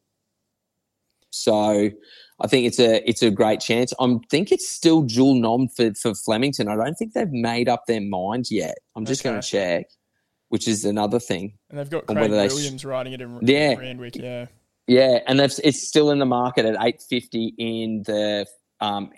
[1.30, 1.90] So
[2.42, 3.94] I think it's a it's a great chance.
[4.00, 6.68] I think it's still dual nom for for Flemington.
[6.68, 8.76] I don't think they've made up their minds yet.
[8.96, 9.86] I'm just going to check,
[10.50, 11.54] which is another thing.
[11.70, 13.76] and they've got Craig whether they s- Williams riding it in Yeah.
[13.76, 14.16] Randwick.
[14.18, 14.48] Yeah,
[14.88, 18.46] Yeah, and that's it's still in the market at eight fifty in the
[18.82, 19.12] um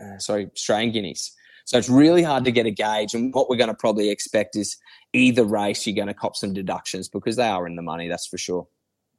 [0.00, 1.32] uh, sorry Australian guineas.
[1.64, 3.14] So it's really hard to get a gauge.
[3.14, 4.76] And what we're going to probably expect is
[5.12, 8.26] either race, you're going to cop some deductions because they are in the money, that's
[8.26, 8.66] for sure.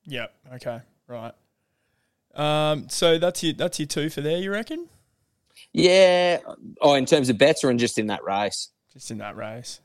[0.05, 0.33] Yep.
[0.55, 0.81] Okay.
[1.07, 1.33] Right.
[2.35, 4.87] Um, so that's your that's your two for there, you reckon?
[5.73, 6.39] Yeah.
[6.81, 8.69] Oh, in terms of bets or in just in that race?
[8.93, 9.79] Just in that race.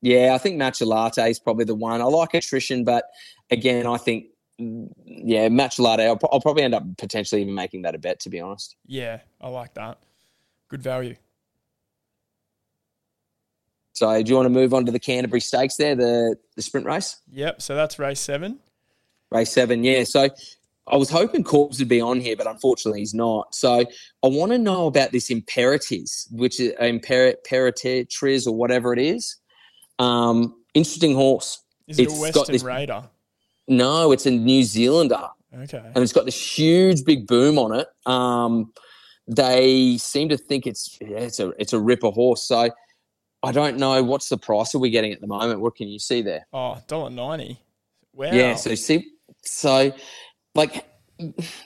[0.00, 2.00] Yeah, I think Matcha Latte is probably the one.
[2.00, 3.04] I like attrition, but
[3.50, 4.26] again, I think,
[4.58, 8.18] mm, yeah, Matcha Latte, I'll, I'll probably end up potentially even making that a bet,
[8.20, 8.76] to be honest.
[8.86, 9.98] Yeah, I like that.
[10.68, 11.16] Good value.
[13.92, 16.86] So do you want to move on to the Canterbury Stakes there, the, the sprint
[16.86, 17.16] race?
[17.32, 17.60] Yep.
[17.62, 18.58] So that's race seven.
[19.30, 20.04] Race seven, yeah.
[20.04, 20.28] So
[20.88, 23.54] I was hoping Corbs would be on here, but unfortunately he's not.
[23.54, 28.98] So I want to know about this Imperatriz, which is Imper- Imperatriz or whatever it
[28.98, 29.36] is.
[29.98, 31.62] Um, interesting horse.
[31.86, 33.08] Is it It's a got Western this- Raider?
[33.68, 35.28] No, it's a New Zealander.
[35.62, 35.78] Okay.
[35.78, 37.88] and it's got this huge big boom on it.
[38.06, 38.72] Um,
[39.26, 42.44] they seem to think it's yeah, it's a it's a ripper horse.
[42.44, 42.70] So
[43.42, 45.60] I don't know what's the price are we getting at the moment.
[45.60, 46.46] What can you see there?
[46.52, 47.58] Oh, dollar ninety.
[48.14, 48.30] Wow.
[48.32, 48.54] Yeah.
[48.54, 49.92] So see, so
[50.54, 50.84] like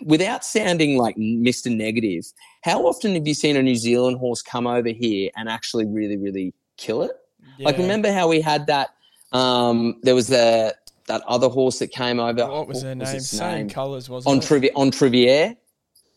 [0.05, 2.25] without sounding like Mister Negative,
[2.63, 6.17] how often have you seen a New Zealand horse come over here and actually really
[6.17, 7.13] really kill it?
[7.59, 8.91] Like remember how we had that?
[9.33, 12.47] Um, there was the that other horse that came over.
[12.47, 13.17] what was her name?
[13.17, 14.45] its Same colours, wasn't on it?
[14.45, 15.55] Trivi- on Trivier.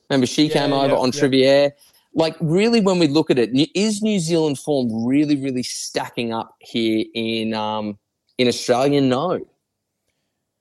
[0.09, 1.19] Remember, she Yeah, came over yeah, on yeah.
[1.19, 1.71] Trivier.
[2.13, 6.55] Like, really, when we look at it, is New- Zealand form really, really stacking up
[6.59, 7.97] here in um,
[8.37, 9.01] in Australia?
[9.01, 9.45] No.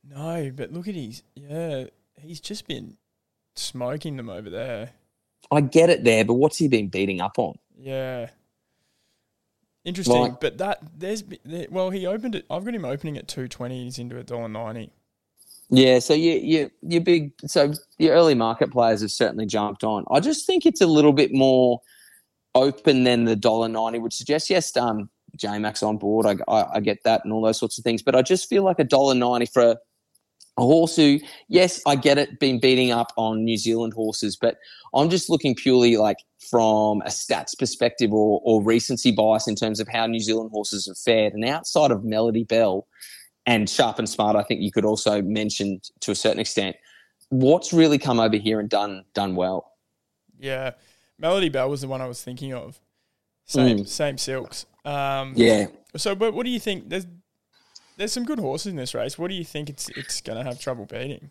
[0.09, 1.23] No, but look at his.
[1.35, 1.85] Yeah,
[2.21, 2.97] he's just been
[3.55, 4.91] smoking them over there.
[5.51, 7.57] I get it there, but what's he been beating up on?
[7.79, 8.31] Yeah.
[9.85, 12.45] Interesting, Like- but that there's there, well, he opened it.
[12.51, 13.85] I've got him opening at two twenty.
[13.85, 14.91] He's into a dollar ninety.
[15.71, 20.05] Yeah, so you you you big so your early market players have certainly jumped on.
[20.11, 21.81] I just think it's a little bit more
[22.55, 24.49] open than the dollar ninety would suggest.
[24.49, 27.79] Yes, um, J Max on board, I, I I get that and all those sorts
[27.79, 29.77] of things, but I just feel like a dollar ninety for a,
[30.57, 34.59] a horse who, yes, I get it, been beating up on New Zealand horses, but
[34.95, 39.81] I'm just looking purely like from a stats perspective or or recency bias in terms
[39.81, 42.87] of how New Zealand horses have fared, and outside of Melody Belle
[43.47, 46.77] and Sharp and Smart, I think you could also mention to a certain extent.
[47.29, 49.73] What's really come over here and done done well?
[50.39, 50.73] Yeah,
[51.19, 52.81] Melody Belle was the one I was thinking of.
[53.47, 53.89] Same Mm.
[53.89, 54.67] same silks.
[54.85, 56.89] Um, Yeah, So, but what do you think?
[56.89, 57.07] There's
[57.97, 59.19] there's some good horses in this race.
[59.19, 61.31] What do you think it's it's going to have trouble beating?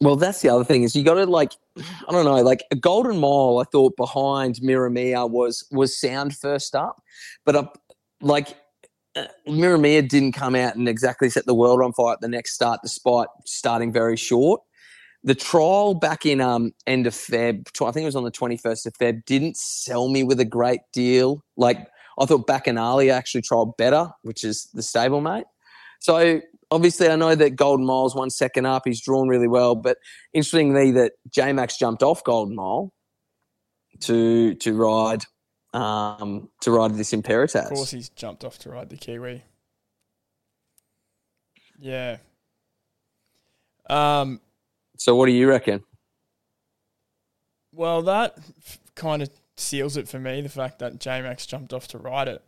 [0.00, 2.76] Well, that's the other thing is you got to like, I don't know, like a
[2.76, 3.58] Golden Mile.
[3.60, 7.00] I thought behind Miramia was was sound first up,
[7.44, 7.80] but up
[8.20, 8.56] like
[9.16, 12.54] uh, Miramia didn't come out and exactly set the world on fire at the next
[12.54, 14.60] start, despite starting very short.
[15.24, 18.56] The trial back in um end of Feb, I think it was on the twenty
[18.56, 21.44] first of Feb, didn't sell me with a great deal.
[21.56, 21.86] Like
[22.18, 25.44] I thought Bacchanali actually trialed better, which is the stablemate.
[26.00, 26.40] So
[26.72, 28.82] obviously, I know that Golden Mile's one second up.
[28.84, 29.98] He's drawn really well, but
[30.32, 32.92] interestingly, that J Max jumped off Golden Mile
[34.00, 35.24] to to ride
[35.72, 37.64] um, to ride this Imperatriz.
[37.64, 39.42] Of course, he's jumped off to ride the Kiwi.
[41.78, 42.18] Yeah.
[43.88, 44.40] Um.
[44.96, 45.82] So, what do you reckon?
[47.72, 48.38] Well, that
[48.94, 50.40] kind of seals it for me.
[50.42, 52.42] The fact that J Max jumped off to ride it.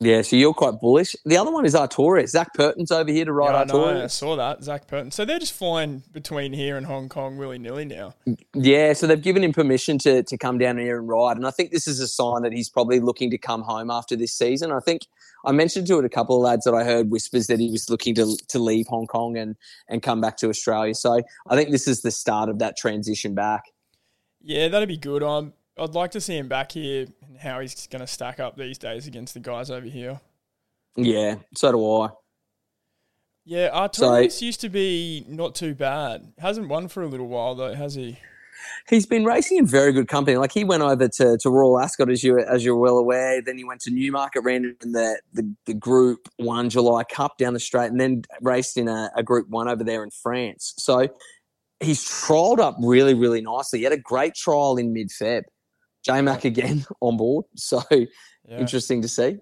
[0.00, 1.16] Yeah, so you're quite bullish.
[1.24, 2.28] The other one is Artorias.
[2.28, 4.04] Zac Purton's over here to ride yeah, I.
[4.04, 5.10] I saw that Zac Purton.
[5.10, 8.14] So they're just flying between here and Hong Kong willy nilly now.
[8.54, 11.50] Yeah, so they've given him permission to to come down here and ride, and I
[11.50, 14.70] think this is a sign that he's probably looking to come home after this season.
[14.70, 15.02] I think
[15.44, 17.90] I mentioned to it a couple of lads that I heard whispers that he was
[17.90, 19.56] looking to to leave Hong Kong and
[19.88, 20.94] and come back to Australia.
[20.94, 23.64] So I think this is the start of that transition back.
[24.40, 25.24] Yeah, that'd be good.
[25.24, 28.56] I'm, I'd like to see him back here and how he's going to stack up
[28.56, 30.20] these days against the guys over here.
[30.96, 32.08] Yeah, so do I.
[33.44, 36.32] Yeah, Artorias used to be not too bad.
[36.38, 38.18] Hasn't won for a little while though, has he?
[38.88, 40.36] He's been racing in very good company.
[40.36, 43.40] Like he went over to, to Royal Ascot, as you as you're well aware.
[43.40, 47.54] Then he went to Newmarket, ran in the, the, the Group One July Cup down
[47.54, 50.74] the straight, and then raced in a, a Group One over there in France.
[50.76, 51.08] So
[51.80, 53.78] he's trialled up really, really nicely.
[53.78, 55.44] He had a great trial in mid Feb.
[56.04, 57.44] J Mac again on board.
[57.56, 58.58] So Yeah.
[58.58, 59.38] interesting to see.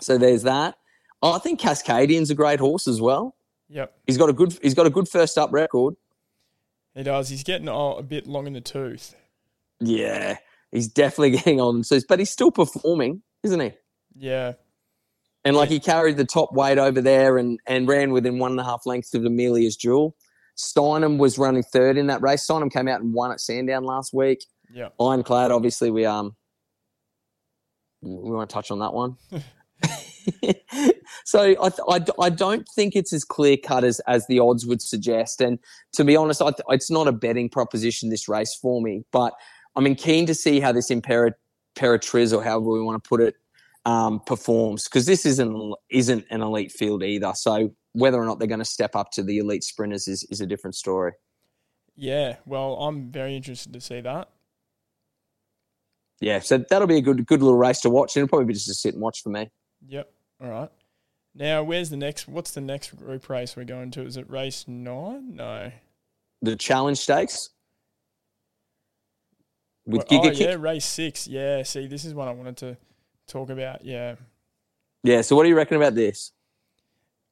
[0.00, 0.76] So there's that.
[1.22, 3.34] I think Cascadian's a great horse as well.
[3.68, 5.94] Yep, He's got a good he's got a good first up record.
[6.94, 7.28] he does.
[7.28, 9.14] He's getting oh, a bit long in the tooth.
[9.78, 10.38] Yeah,
[10.72, 11.84] he's definitely getting on.
[11.84, 13.72] So, but he's still performing, isn't he?
[14.16, 14.54] Yeah,
[15.44, 18.60] And like he carried the top weight over there and and ran within one and
[18.60, 20.16] a half lengths of Amelia's Jewel.
[20.58, 22.44] Steinem was running third in that race.
[22.46, 24.44] Steinem came out and won at Sandown last week.
[24.72, 24.88] Yeah.
[25.00, 26.36] Ironclad, obviously, we um
[28.02, 29.16] we won't touch on that one.
[31.24, 34.38] so I, th- I, d- I don't think it's as clear cut as, as the
[34.38, 35.40] odds would suggest.
[35.40, 35.58] And
[35.94, 39.04] to be honest, I th- it's not a betting proposition this race for me.
[39.12, 39.34] But
[39.76, 41.34] I'm keen to see how this Impera-
[41.76, 43.36] Imperatriz or however we want to put it
[43.86, 47.32] um, performs because this isn't isn't an elite field either.
[47.34, 50.40] So whether or not they're going to step up to the elite sprinters is, is
[50.40, 51.12] a different story.
[51.96, 54.28] Yeah, well, I'm very interested to see that.
[56.20, 58.16] Yeah, so that'll be a good good little race to watch.
[58.16, 59.50] It'll probably be just a sit and watch for me.
[59.88, 60.12] Yep.
[60.42, 60.70] All right.
[61.34, 62.28] Now, where's the next?
[62.28, 64.02] What's the next group race we're going to?
[64.02, 65.36] Is it race nine?
[65.36, 65.72] No.
[66.42, 67.50] The challenge stakes
[69.86, 70.40] with Well, Giga oh, Kick.
[70.40, 71.26] yeah, race six.
[71.26, 71.62] Yeah.
[71.62, 72.76] See, this is what I wanted to
[73.26, 73.84] talk about.
[73.84, 74.16] Yeah.
[75.02, 75.22] Yeah.
[75.22, 76.32] So what do you reckon about this?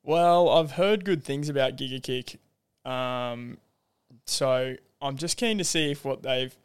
[0.03, 2.39] Well, I've heard good things about Giga Kick.
[2.91, 3.59] Um,
[4.25, 6.57] so I'm just keen to see if what they've,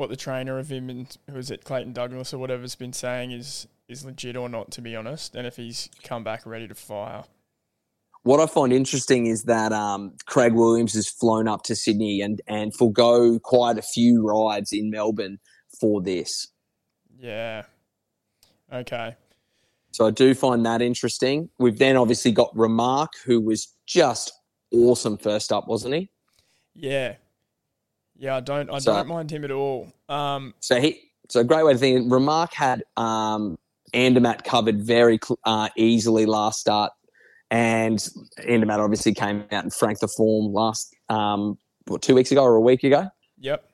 [0.00, 3.30] what the trainer of him and who is it, Clayton Douglas or whatever's been saying
[3.30, 4.70] is is legit or not.
[4.72, 7.24] To be honest, and if he's come back ready to fire.
[8.22, 12.40] What I find interesting is that um, Craig Williams has flown up to Sydney and
[12.48, 15.38] and forego quite a few rides in Melbourne
[15.80, 16.48] for this.
[17.18, 17.64] Yeah.
[18.72, 19.16] Okay.
[19.92, 21.50] So I do find that interesting.
[21.58, 24.32] We've then obviously got Remark, who was just
[24.72, 26.10] awesome first up, wasn't he?
[26.74, 27.16] Yeah.
[28.20, 29.90] Yeah, I don't I So- don't mind him at all.
[30.08, 32.12] Um So he, so a great way to think.
[32.12, 33.56] Remark had um,
[33.94, 36.92] Andermatt covered very uh, easily last start,
[37.50, 37.98] and
[38.46, 41.56] Andermatt obviously came out and franked the form last um,
[41.86, 43.08] what two weeks ago or a week ago.
[43.38, 43.64] yep.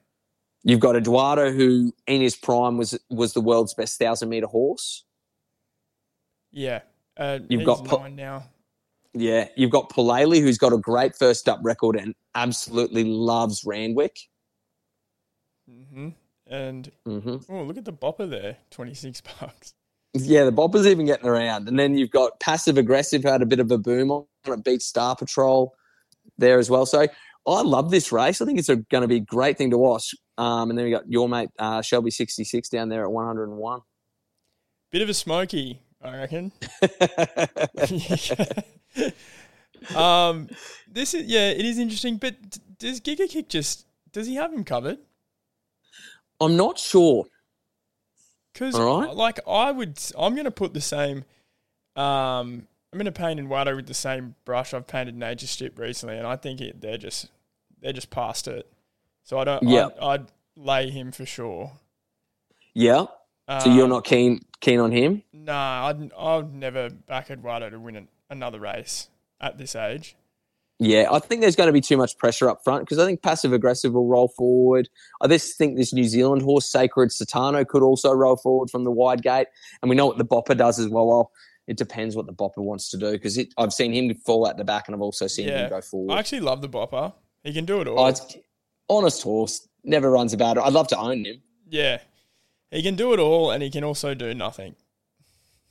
[0.68, 5.04] You've got Eduardo, who in his prime was was the world's best thousand meter horse.
[6.52, 6.80] Yeah.
[7.16, 8.44] Uh You've he's got nine now.
[9.14, 14.16] Yeah, you've got Palele, who's got a great first up record and absolutely loves Randwick.
[15.68, 16.08] Hmm
[16.46, 18.56] And hmm oh look at the bopper there.
[18.70, 19.74] Twenty six bucks.
[20.14, 21.68] Yeah, the bopper's even getting around.
[21.68, 24.80] And then you've got passive aggressive, had a bit of a boom on it, beat
[24.80, 25.74] Star Patrol
[26.38, 26.86] there as well.
[26.86, 27.06] So
[27.46, 28.40] I love this race.
[28.40, 30.14] I think it's going to be a great thing to watch.
[30.38, 33.26] Um, and then we got your mate uh, Shelby sixty six down there at one
[33.26, 33.80] hundred and one.
[34.90, 36.52] Bit of a smoky, I reckon.
[39.96, 40.48] um,
[40.90, 42.18] this is yeah, it is interesting.
[42.18, 42.34] But
[42.78, 44.98] does Giga Kick just does he have him covered?
[46.40, 47.26] I'm not sure.
[48.52, 49.14] Because right.
[49.14, 51.24] like I would, I'm going to put the same.
[51.94, 56.16] Um, I'm going to paint Eduardo with the same brush I've painted Nature Strip recently,
[56.16, 57.28] and I think it, they're just
[57.80, 58.70] they're just past it.
[59.24, 59.62] So I don't.
[59.62, 59.86] Yeah.
[60.00, 61.72] I'd, I'd lay him for sure.
[62.72, 63.06] Yeah.
[63.60, 65.22] So you're Um, not keen keen on him?
[65.32, 69.08] Nah, I'd I'd never back Eduardo to win an, another race
[69.40, 70.16] at this age.
[70.78, 73.22] Yeah, I think there's going to be too much pressure up front because I think
[73.22, 74.88] passive aggressive will roll forward.
[75.22, 78.90] I just think this New Zealand horse, Sacred Satano, could also roll forward from the
[78.90, 79.46] wide gate.
[79.80, 81.06] And we know what the Bopper does as well.
[81.06, 81.32] Well,
[81.66, 84.64] it depends what the Bopper wants to do because I've seen him fall out the
[84.64, 85.64] back and I've also seen Yeah.
[85.64, 86.12] him go forward.
[86.14, 87.14] I actually love the bopper.
[87.42, 87.98] He can do it all.
[87.98, 88.36] Oh, it's
[88.90, 90.60] honest horse, never runs about it.
[90.62, 91.42] I'd love to own him.
[91.68, 92.00] yeah,
[92.70, 94.76] he can do it all, and he can also do nothing.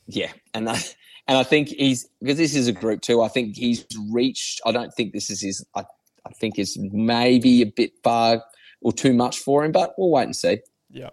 [0.08, 0.80] Yeah, and I,
[1.28, 3.22] and I think he's because this is a group too.
[3.22, 4.62] I think he's reached.
[4.66, 5.66] I don't think this is his.
[5.76, 5.84] I,
[6.26, 8.44] I think is maybe a bit far
[8.82, 10.60] or too much for him, but we'll wait and see.
[10.90, 11.10] Yeah.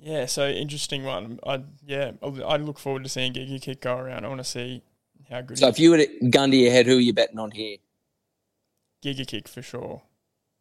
[0.00, 1.40] Yeah, so interesting one.
[1.44, 4.24] I yeah, I look forward to seeing Giga Kick go around.
[4.24, 4.82] I want to see
[5.28, 7.38] how good So if you were to gun to your head, who are you betting
[7.38, 7.78] on here?
[9.02, 10.02] Giga Kick for sure.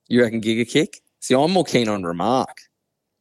[0.08, 1.02] You reckon Giga Kick?
[1.20, 2.58] See, I'm more keen on Remark.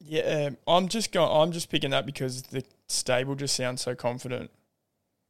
[0.08, 1.30] Yeah, um, I'm just going.
[1.30, 4.50] I'm just picking that because the stable just sounds so confident.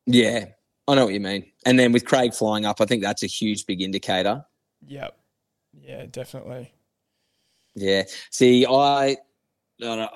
[0.07, 0.47] Yeah,
[0.87, 1.51] I know what you mean.
[1.65, 4.45] And then with Craig flying up, I think that's a huge big indicator.
[4.87, 5.19] Yep.
[5.81, 6.73] Yeah, definitely.
[7.75, 8.05] Yeah.
[8.31, 9.17] See, I,
[9.81, 10.09] no,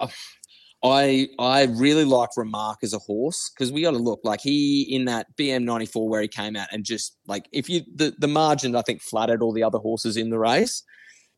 [0.82, 4.82] I, I really like Remark as a horse because we got to look like he
[4.82, 8.14] in that BM ninety four where he came out and just like if you the
[8.18, 10.82] the margin I think flattered all the other horses in the race,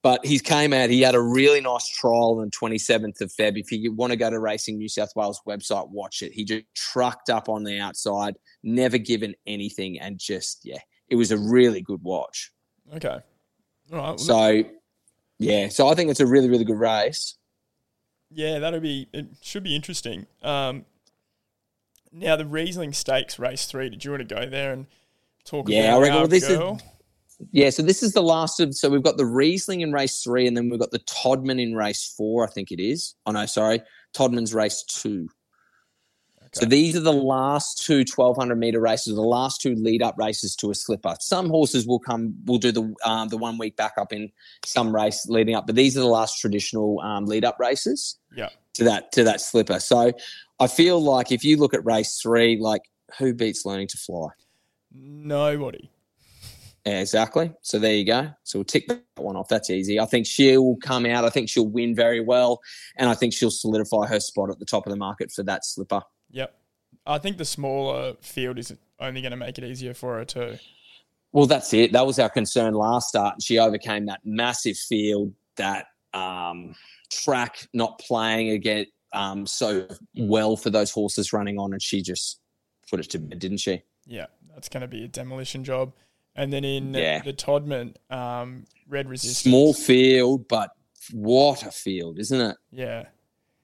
[0.03, 0.91] but he came out.
[0.91, 3.57] He had a really nice trial on twenty seventh of Feb.
[3.59, 6.33] If you want to go to Racing New South Wales website, watch it.
[6.33, 11.31] He just trucked up on the outside, never given anything, and just yeah, it was
[11.31, 12.53] a really good watch.
[12.95, 13.19] Okay.
[13.93, 14.21] All right.
[14.21, 14.65] So
[15.39, 17.37] yeah, so I think it's a really really good race.
[18.31, 19.09] Yeah, that'll be.
[19.13, 20.27] It should be interesting.
[20.43, 20.85] Um,
[22.11, 23.89] now the Riesling Stakes race three.
[23.91, 24.87] Did you want to go there and
[25.45, 26.81] talk Yeah, about I reckon our well, this is- girl?
[27.51, 28.75] Yeah, so this is the last of.
[28.75, 31.75] So we've got the Riesling in race three, and then we've got the Todman in
[31.75, 32.45] race four.
[32.47, 33.15] I think it is.
[33.27, 33.83] Oh no, sorry,
[34.15, 35.29] Todman's race two.
[36.55, 40.55] So these are the last two 1200 meter races, the last two lead up races
[40.57, 41.17] to a slipper.
[41.19, 44.31] Some horses will come, will do the um, the one week back up in
[44.67, 48.51] some race leading up, but these are the last traditional um, lead up races Yeah.
[48.75, 49.81] to that to that slipper.
[49.81, 50.13] So
[50.61, 52.83] I feel like if you look at race three, like
[53.19, 54.29] who beats learning to fly?
[54.95, 55.91] Nobody.
[56.85, 57.53] Yeah, exactly.
[57.63, 58.31] So there you go.
[58.43, 59.49] So we'll tick that one off.
[59.49, 60.01] That's easy.
[60.01, 61.25] I think she'll come out.
[61.25, 62.61] I think she'll win very well,
[62.97, 65.65] and I think she'll solidify her spot at the top of the market for that
[65.65, 66.03] slipper.
[66.33, 66.55] Yep.
[67.07, 70.59] I think the smaller field is only going to make it easier for her too.
[71.33, 71.93] Well, that's it.
[71.93, 73.43] That was our concern last start.
[73.43, 76.75] She overcame that massive field, that um,
[77.11, 82.41] track not playing again um, so well for those horses running on, and she just
[82.91, 83.83] put it to bed, didn't she?
[84.07, 85.93] Yeah, that's going to be a demolition job.
[86.35, 87.23] And then in Yeah.
[87.23, 89.39] the Todman, um, Red Resistance.
[89.39, 90.71] Small field, but
[91.13, 92.57] what a field, isn't it?
[92.71, 93.07] Yeah.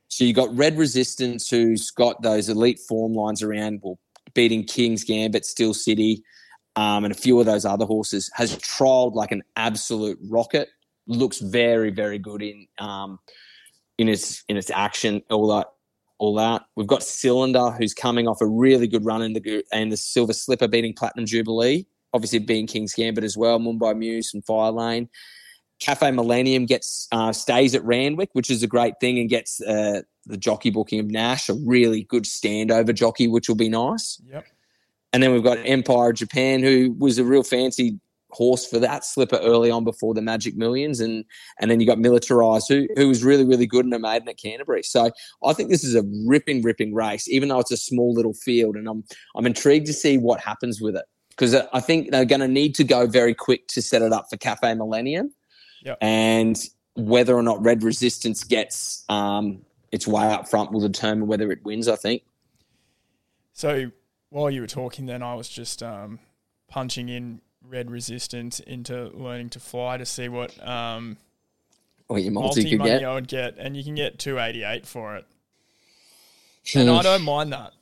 [0.08, 3.98] So you got Red Resistance, who's got those elite form lines around, well,
[4.34, 6.22] beating King's Gambit, Steel City,
[6.76, 8.30] um, and a few of those other horses.
[8.34, 10.68] Has trialled like an absolute rocket.
[11.06, 13.18] Looks very, very good in um,
[13.96, 15.22] in its in its action.
[15.30, 15.68] All that,
[16.18, 16.62] all that.
[16.76, 20.34] We've got Cylinder, who's coming off a really good run in the and the Silver
[20.34, 21.86] Slipper beating Platinum Jubilee.
[22.12, 23.58] Obviously, being King's Gambit as well.
[23.58, 25.08] Mumbai Muse and Fire Lane.
[25.80, 30.02] Cafe Millennium gets uh, stays at Randwick, which is a great thing, and gets uh,
[30.26, 34.20] the jockey booking of Nash, a really good standover jockey, which will be nice.
[34.26, 34.46] Yep.
[35.12, 37.98] And then we've got Empire Japan, who was a real fancy
[38.30, 41.24] horse for that slipper early on before the Magic Millions, and
[41.60, 44.36] and then you got Militarized, who who was really really good in a maiden at
[44.36, 44.82] Canterbury.
[44.82, 45.10] So
[45.44, 48.76] I think this is a ripping ripping race, even though it's a small little field,
[48.76, 49.04] and I'm
[49.36, 51.04] I'm intrigued to see what happens with it
[51.38, 54.28] because I think they're going to need to go very quick to set it up
[54.28, 55.32] for Cafe Millennium,
[55.84, 55.98] Yep.
[56.00, 56.58] and
[56.96, 61.64] whether or not Red Resistance gets um, its way up front will determine whether it
[61.64, 61.86] wins.
[61.86, 62.22] I think.
[63.52, 63.92] So
[64.30, 66.18] while you were talking, then I was just um,
[66.68, 71.18] punching in Red Resistance into learning to fly to see what um,
[72.08, 73.04] What your multi, multi money get.
[73.04, 75.24] I would get, and you can get two eighty eight for it,
[76.74, 77.74] and I don't mind that.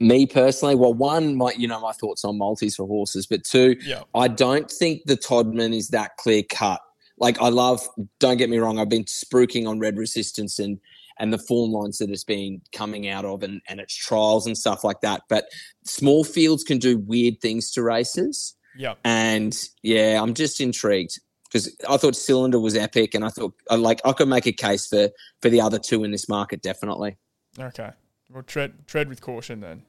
[0.00, 3.76] Me personally, well, one, my you know my thoughts on multis for horses, but two,
[3.80, 4.02] Yeah.
[4.14, 6.80] I don't think the Todman is that clear cut.
[7.18, 7.86] Like I love,
[8.18, 10.80] don't get me wrong, I've been spruiking on Red Resistance and
[11.20, 14.56] and the form lines that it's been coming out of and, and its trials and
[14.56, 15.22] stuff like that.
[15.28, 15.44] But
[15.84, 18.56] small fields can do weird things to races.
[18.78, 18.98] Yep.
[19.04, 23.76] And yeah, I'm just intrigued because I thought Cylinder was epic, and I thought uh,
[23.76, 25.10] like I could make a case for
[25.42, 27.18] for the other two in this market definitely.
[27.58, 27.90] Okay.
[28.32, 29.82] Well, tread tread with caution then.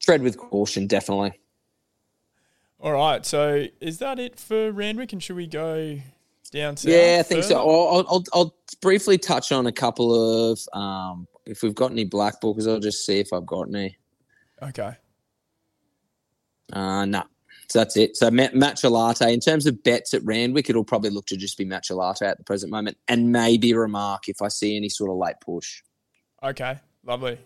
[0.00, 1.40] Tread with caution, definitely.
[2.80, 3.24] All right.
[3.24, 5.98] So is that it for Randwick, and should we go
[6.52, 6.92] down south?
[6.92, 7.56] Yeah, I think so.
[7.56, 12.40] I'll, I'll, I'll briefly touch on a couple of um, if we've got any black
[12.40, 12.68] bookers.
[12.68, 13.96] I'll just see if I've got any.
[14.62, 14.92] Okay.
[16.72, 17.24] Uh, no.
[17.68, 18.16] So that's it.
[18.16, 21.56] So Ma- Matcha Latte, in terms of bets at Randwick, it'll probably look to just
[21.56, 25.10] be Matcha Latte at the present moment, and maybe Remark if I see any sort
[25.10, 25.82] of late push.
[26.42, 26.78] Okay.
[27.04, 27.38] Lovely.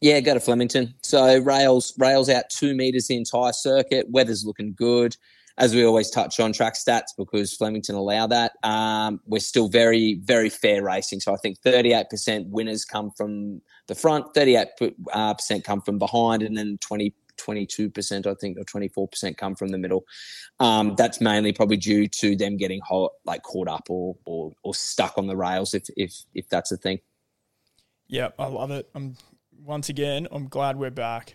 [0.00, 0.94] Yeah, go to Flemington.
[1.02, 4.06] So rails rails out two meters the entire circuit.
[4.10, 5.16] Weather's looking good.
[5.58, 8.52] As we always touch on track stats because Flemington allow that.
[8.62, 11.20] Um, we're still very very fair racing.
[11.20, 14.66] So I think 38% winners come from the front, 38%
[15.14, 19.78] uh, come from behind, and then 20 22% I think or 24% come from the
[19.78, 20.04] middle.
[20.58, 24.74] Um, that's mainly probably due to them getting hot, like caught up or, or or
[24.74, 27.00] stuck on the rails if if if that's a thing.
[28.08, 28.34] Yep.
[28.38, 28.88] I love it.
[28.94, 29.16] I'm
[29.66, 30.28] once again.
[30.30, 31.34] I'm glad we're back.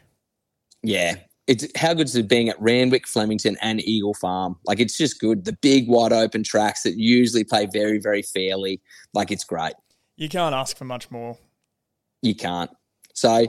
[0.81, 1.15] Yeah.
[1.47, 4.55] It's how good is it being at Randwick, Flemington, and Eagle Farm?
[4.65, 5.43] Like it's just good.
[5.43, 8.81] The big wide open tracks that usually play very, very fairly.
[9.13, 9.73] Like it's great.
[10.15, 11.37] You can't ask for much more.
[12.21, 12.71] You can't.
[13.13, 13.47] So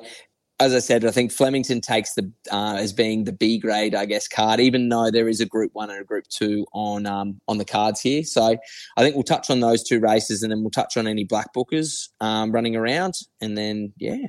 [0.58, 4.06] as I said, I think Flemington takes the uh, as being the B grade, I
[4.06, 7.40] guess, card, even though there is a Group One and a Group Two on um,
[7.46, 8.24] on the cards here.
[8.24, 8.56] So
[8.96, 11.52] I think we'll touch on those two races, and then we'll touch on any black
[11.54, 14.26] bookers um, running around, and then yeah,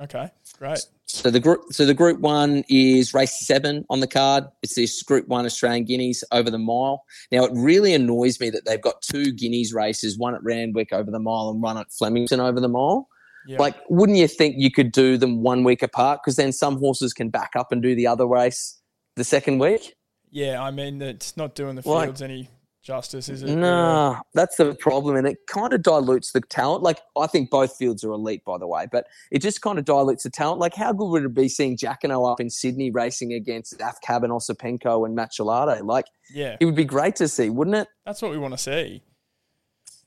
[0.00, 0.30] Okay.
[0.58, 0.78] Great.
[1.06, 4.44] So the group, so the Group One is race seven on the card.
[4.62, 7.04] It's this Group One Australian Guineas over the mile.
[7.32, 11.10] Now it really annoys me that they've got two Guineas races, one at Randwick over
[11.10, 13.08] the mile and one at Flemington over the mile.
[13.46, 13.58] Yeah.
[13.58, 16.20] Like, wouldn't you think you could do them one week apart?
[16.22, 18.78] Because then some horses can back up and do the other race
[19.16, 19.94] the second week.
[20.30, 20.62] yeah.
[20.62, 22.48] I mean, it's not doing the Like- fields any
[22.82, 23.54] justice, is it?
[23.56, 26.82] Nah, that's the problem, and it kind of dilutes the talent.
[26.82, 29.84] Like I think both fields are elite, by the way, but it just kind of
[29.84, 30.60] dilutes the talent.
[30.60, 34.32] Like how good would it be seeing Jacquino up in Sydney racing against Afcab and
[34.32, 35.84] Osipenko and Machelado?
[35.84, 36.56] Like Yeah.
[36.60, 37.88] it would be great to see, wouldn't it?
[38.06, 39.02] That's what we want to see.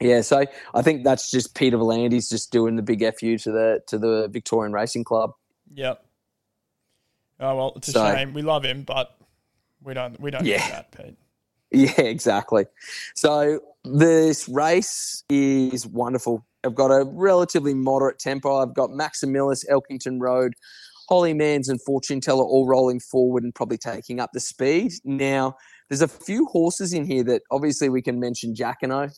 [0.02, 0.44] Yeah, so
[0.74, 4.28] I think that's just Peter V'landys's just doing the big fu to the to the
[4.30, 5.32] Victorian Racing Club.
[5.76, 6.04] Yep.
[7.40, 8.34] Oh well, it's a So- shame.
[8.34, 9.16] We love him, but
[9.82, 10.20] we don't.
[10.20, 10.58] We don't Yeah.
[10.58, 11.18] need that, Pete.
[11.74, 12.66] Yeah, exactly.
[13.16, 16.46] So this race is wonderful.
[16.64, 18.58] I've got a relatively moderate tempo.
[18.58, 20.54] I've got Maximilius, Elkington Road,
[21.10, 24.94] Holy Mans, and Fortune Teller all rolling forward and probably taking up the speed.
[25.04, 25.58] Now,
[25.90, 29.12] there's a few horses in here that obviously we can mention Jacquino.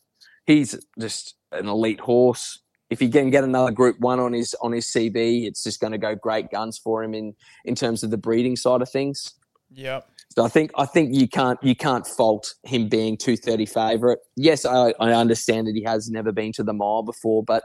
[0.47, 2.59] He's just an elite horse.
[2.89, 5.91] If he can get another Group One on his on his CB, it's just going
[5.91, 7.33] to go great guns for him in
[7.65, 9.33] in terms of the breeding side of things.
[9.71, 10.07] Yep.
[10.29, 14.19] So I think I think you can't you can't fault him being two thirty favourite.
[14.35, 17.63] Yes, I, I understand that he has never been to the mile before, but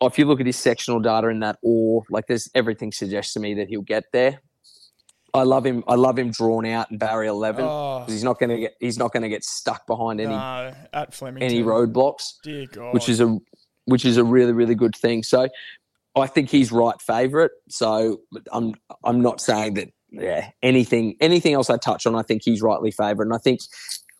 [0.00, 3.40] if you look at his sectional data in that or like there's everything suggests to
[3.40, 4.40] me that he'll get there.
[5.34, 5.84] I love him.
[5.86, 7.64] I love him drawn out in barrier eleven.
[7.64, 8.00] Oh.
[8.00, 10.72] because he's not going to get he's not going to get stuck behind any no,
[10.92, 11.50] at Flemington.
[11.50, 12.94] any roadblocks, Dear God.
[12.94, 13.36] which is a
[13.84, 15.22] which is a really really good thing.
[15.22, 15.48] So
[16.16, 17.50] I think he's right favourite.
[17.68, 18.20] So
[18.52, 18.74] I'm
[19.04, 22.14] I'm not saying that yeah anything anything else I touch on.
[22.14, 23.60] I think he's rightly favourite, and I think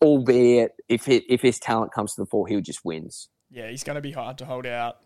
[0.02, 3.28] albeit if it, if his talent comes to the fore, he'll just wins.
[3.50, 4.96] yeah, he's going to be hard to hold out.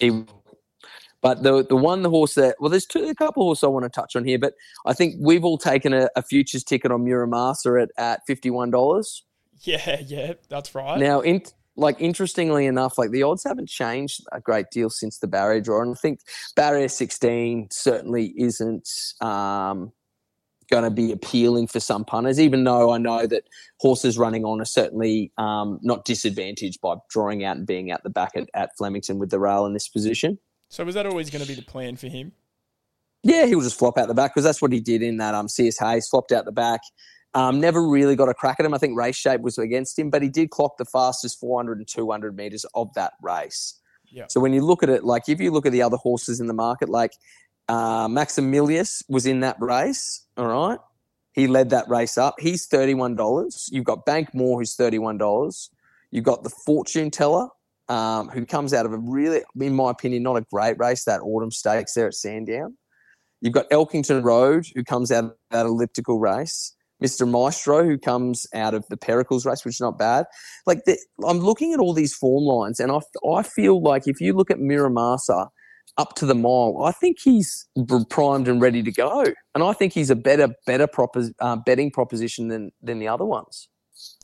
[0.00, 0.24] He,
[1.20, 3.68] but the the one the horse that well, there's two a couple of horses I
[3.68, 4.54] want to touch on here, but
[4.86, 8.70] I think we've all taken a, a futures ticket on Muramasa at at fifty one
[8.70, 9.24] dollars.
[9.62, 10.98] Yeah, yeah, that's right.
[10.98, 11.42] Now, in
[11.76, 15.82] like interestingly enough, like the odds haven't changed a great deal since the barrier draw,
[15.82, 16.20] and I think
[16.54, 18.88] barrier sixteen certainly isn't
[19.20, 19.92] um,
[20.70, 22.38] going to be appealing for some punters.
[22.40, 23.44] Even though I know that
[23.78, 28.10] horses running on are certainly um, not disadvantaged by drawing out and being out the
[28.10, 30.38] back at, at Flemington with the rail in this position.
[30.68, 32.32] so was that always going to be the plan for him?
[33.22, 35.48] Yeah, he'll just flop out the back because that's what he did in that um
[35.48, 36.80] CS Hayes, flopped out the back.
[37.34, 38.72] Um, never really got a crack at him.
[38.72, 41.86] I think race shape was against him, but he did clock the fastest 400 and
[41.86, 43.74] 200 meters of that race.
[44.10, 44.24] Yeah.
[44.28, 46.46] So when you look at it, like if you look at the other horses in
[46.46, 47.12] the market, like
[47.68, 50.78] uh, Maximilius was in that race, all right?
[51.32, 52.36] He led that race up.
[52.38, 53.68] He's $31.
[53.70, 55.68] You've got Bank Moore, who's $31.
[56.10, 57.48] You've got the Fortune Teller,
[57.88, 61.20] um, who comes out of a really, in my opinion, not a great race, that
[61.20, 62.76] Autumn Stakes there at Sandown.
[63.40, 66.74] You've got Elkington Road, who comes out of that elliptical race.
[67.02, 67.28] Mr.
[67.28, 70.26] Maestro, who comes out of the Pericles race, which is not bad.
[70.66, 72.98] Like the, I'm looking at all these form lines, and I,
[73.30, 75.48] I feel like if you look at Muramasa
[75.96, 77.66] up to the mile, I think he's
[78.10, 79.24] primed and ready to go,
[79.54, 83.24] and I think he's a better better propos- uh, betting proposition than than the other
[83.24, 83.68] ones.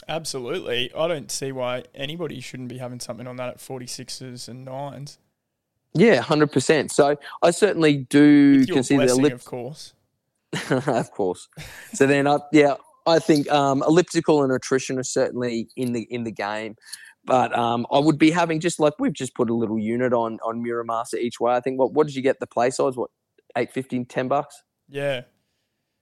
[0.08, 0.92] Absolutely.
[0.94, 5.16] I don't see why anybody shouldn't be having something on that at 46s and 9s.
[5.94, 6.90] Yeah, hundred percent.
[6.90, 9.94] So I certainly do consider the blessing, ellip- of course.
[10.70, 11.48] of course.
[11.92, 12.74] So then, I, yeah,
[13.06, 16.74] I think um, elliptical and attrition are certainly in the in the game.
[17.26, 20.38] But um, I would be having just like we've just put a little unit on
[20.44, 21.54] on Muramasa each way.
[21.54, 22.96] I think what what did you get the play size?
[22.96, 23.10] What
[23.56, 24.62] eight fifty, ten bucks?
[24.88, 25.22] Yeah.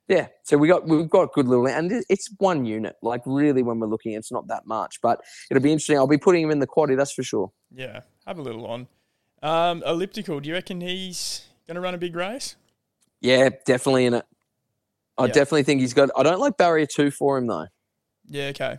[0.09, 0.27] Yeah.
[0.43, 2.97] So we got we've got good little and it's one unit.
[3.03, 5.01] Like really, when we're looking, it's not that much.
[5.01, 5.21] But
[5.51, 5.97] it'll be interesting.
[5.97, 6.97] I'll be putting him in the quaddy.
[6.97, 7.53] That's for sure.
[7.73, 8.01] Yeah.
[8.27, 8.89] Have a little on.
[9.43, 12.55] Um, elliptical, do you reckon he's going to run a big race?
[13.21, 14.25] Yeah, definitely in it.
[15.19, 15.33] I Yeah.
[15.33, 16.11] definitely think he's got.
[16.17, 17.67] I don't like barrier two for him though.
[18.29, 18.79] Yeah, okay.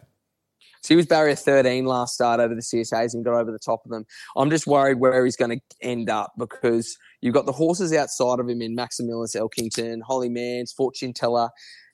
[0.84, 3.59] So he was barrier 13 last start over the CS Hayes and got over the
[3.59, 4.05] top of them.
[4.36, 8.39] I'm just worried where he's going to end up because you've got the horses outside
[8.41, 11.49] of him in Maximilius Elkington, Holly Mans, Fortune Teller,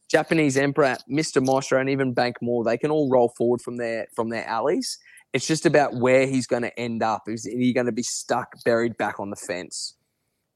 [0.10, 1.44] Japanese Emperor, Mr.
[1.46, 2.64] Maestro, and even Bank Moore.
[2.64, 4.98] They can all roll forward from their from their alleys.
[5.34, 7.22] It's just about where he's going to end up.
[7.28, 9.94] Is he going to be stuck, buried back on the fence?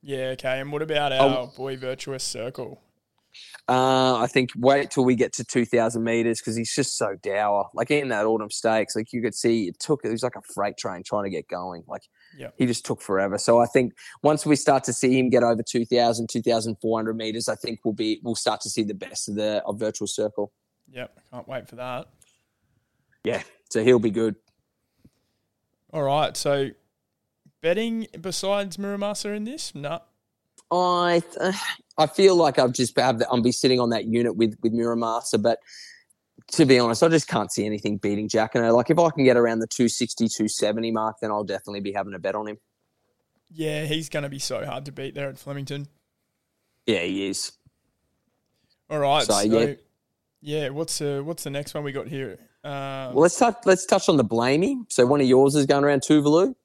[0.01, 0.59] Yeah, okay.
[0.59, 1.17] And what about Oh.
[1.17, 2.81] our boy Virtuous Circle?
[3.67, 7.69] Uh, I think wait till we get to 2,000 meters because he's just so dour.
[7.73, 10.41] Like in that autumn stakes, like you could see it took, it was like a
[10.53, 11.84] freight train trying to get going.
[11.88, 12.03] Like
[12.38, 12.55] Yep.
[12.57, 13.38] he just took forever.
[13.38, 17.55] So I think once we start to see him get over 2,000, 2,400 meters, I
[17.55, 20.51] think we'll be, we'll start to see the best of the of Virtuous Circle.
[20.91, 22.07] Yep, can't wait for that.
[23.23, 23.43] Yeah.
[23.69, 24.36] So he'll be good.
[25.91, 26.69] All right, so
[27.61, 29.73] betting besides Muramasa in this?
[29.75, 30.01] No.
[30.71, 31.55] I th-
[31.97, 34.73] I feel like I've just have the, I'll be sitting on that unit with with
[34.73, 35.59] Muramasa, but
[36.53, 38.73] to be honest, I just can't see anything beating Jacquino.
[38.75, 42.13] Like if I can get around the 260, 270 mark, then I'll definitely be having
[42.13, 42.57] a bet on him.
[43.51, 45.87] Yeah, he's going to be so hard to beat there at Flemington.
[46.87, 47.51] Yeah, he is.
[48.89, 49.73] All right, So, so, yeah.
[50.41, 50.69] yeah.
[50.69, 52.39] what's uh, what's the next one we got here?
[52.63, 54.85] Um, Well, let's touch let's touch on the blamey.
[54.89, 56.55] So one of yours is going around Tuvalu,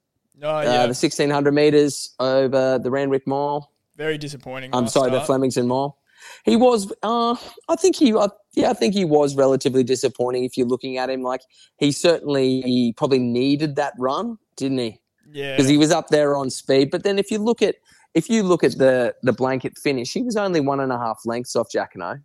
[0.43, 3.71] oh uh, yeah, the 1600 meters over the Randwick Mile.
[3.99, 4.71] Very disappointing.
[4.73, 5.21] I'm sorry, the.
[5.21, 5.99] Flemington Mile.
[6.45, 7.37] He was, uh,
[7.69, 10.45] I think he, uh, yeah, I think he was relatively disappointing.
[10.45, 11.43] If you're looking at him, like
[11.77, 15.01] he certainly he probably needed that run, didn't he?
[15.31, 16.91] Yeah, Because he was up there on speed.
[16.91, 17.75] But then if you look at
[18.15, 21.21] if you look at the the blanket finish, he was only one and a half
[21.27, 22.23] lengths off Jacquino.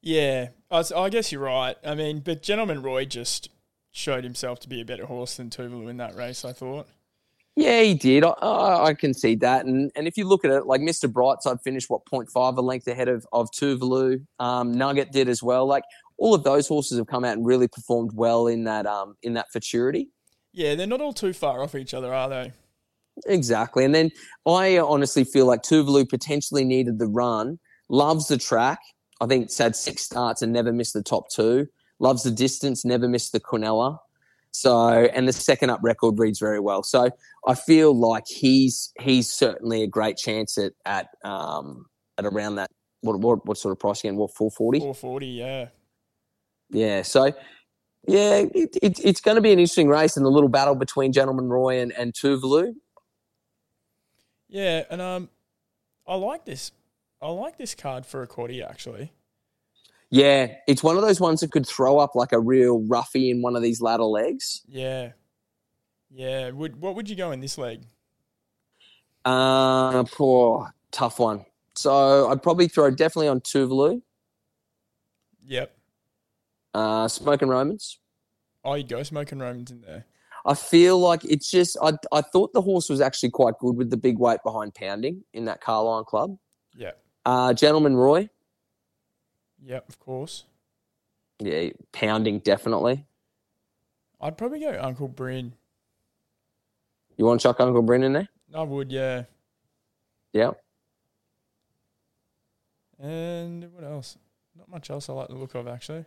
[0.00, 0.48] yeah.
[0.70, 1.76] I guess you're right.
[1.84, 3.50] I mean, but Gentleman Roy just
[3.92, 6.44] showed himself to be a better horse than Tuvalu in that race.
[6.44, 6.88] I thought.
[7.54, 8.24] Yeah, he did.
[8.24, 9.66] I, I, can see that.
[9.66, 11.10] And and if you look at it, like Mr.
[11.10, 14.24] Brightside finished what 0.5 a length ahead of of Tuvalu.
[14.38, 15.66] Um, Nugget did as well.
[15.66, 15.84] Like
[16.16, 19.34] all of those horses have come out and really performed well in that um in
[19.34, 20.08] that futurity.
[20.52, 22.52] Yeah, they're not all too far off each other, are they?
[23.26, 23.84] Exactly.
[23.84, 24.10] And then
[24.46, 28.78] I honestly feel like Tuvalu potentially needed the run, loves the track.
[29.20, 31.66] I think it's had six starts and never missed the top two.
[31.98, 33.98] Loves the distance, never missed the Quinella.
[34.52, 36.82] So, and the second up record reads very well.
[36.82, 37.10] So,
[37.46, 41.86] I feel like he's he's certainly a great chance at at um
[42.18, 44.16] at around that what what, what sort of price again?
[44.16, 44.78] What four forty?
[44.78, 45.68] 440, yeah.
[46.70, 47.02] Yeah.
[47.02, 47.32] So,
[48.06, 51.12] yeah, it, it, it's going to be an interesting race and the little battle between
[51.12, 52.74] Gentleman Roy and and Tuvalu.
[54.48, 55.28] Yeah, and um,
[56.06, 56.72] I like this.
[57.20, 59.12] I like this card for a quaddy actually.
[60.14, 63.40] Yeah, it's one of those ones that could throw up like a real roughie in
[63.40, 64.60] one of these ladder legs.
[64.68, 65.12] Yeah,
[66.10, 66.50] yeah.
[66.50, 67.82] Would what would you go in this leg?
[69.24, 71.46] Uh, poor tough one.
[71.74, 74.02] So I'd probably throw definitely on Tuvalu,
[75.46, 75.74] Yep.
[76.74, 77.98] uh, Smoking Romans.
[78.64, 80.04] Oh, you'd go smoking Romans in there.
[80.44, 83.88] I feel like it's just I I thought the horse was actually quite good with
[83.90, 86.36] the big weight behind pounding in that Carline Club.
[86.76, 86.90] Yeah.
[87.24, 88.28] Uh, Gentleman Roy,
[89.64, 89.88] Yep.
[89.88, 90.44] Of course.
[91.40, 93.06] yeah, pounding definitely.
[94.20, 95.52] I'd probably go Uncle Bryn.
[97.16, 98.28] You want to chuck Uncle Bryn in there?
[98.54, 99.24] I would, yeah.
[100.32, 100.52] Yeah.
[102.98, 104.16] And what else?
[104.56, 106.04] Not much else I like the look of actually.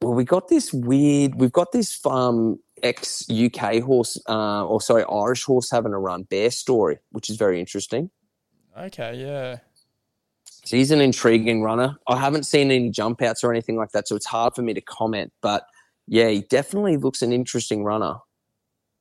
[0.00, 1.36] Well, we got this weird.
[1.36, 6.24] We've got this um ex UK horse, uh, or sorry, Irish horse having a run.
[6.24, 8.10] Bear story, which is very interesting.
[8.76, 9.58] Okay, yeah.
[10.64, 11.96] He's an intriguing runner.
[12.06, 14.74] I haven't seen any jump outs or anything like that, so it's hard for me
[14.74, 15.32] to comment.
[15.42, 15.64] But
[16.06, 18.16] yeah, he definitely looks an interesting runner.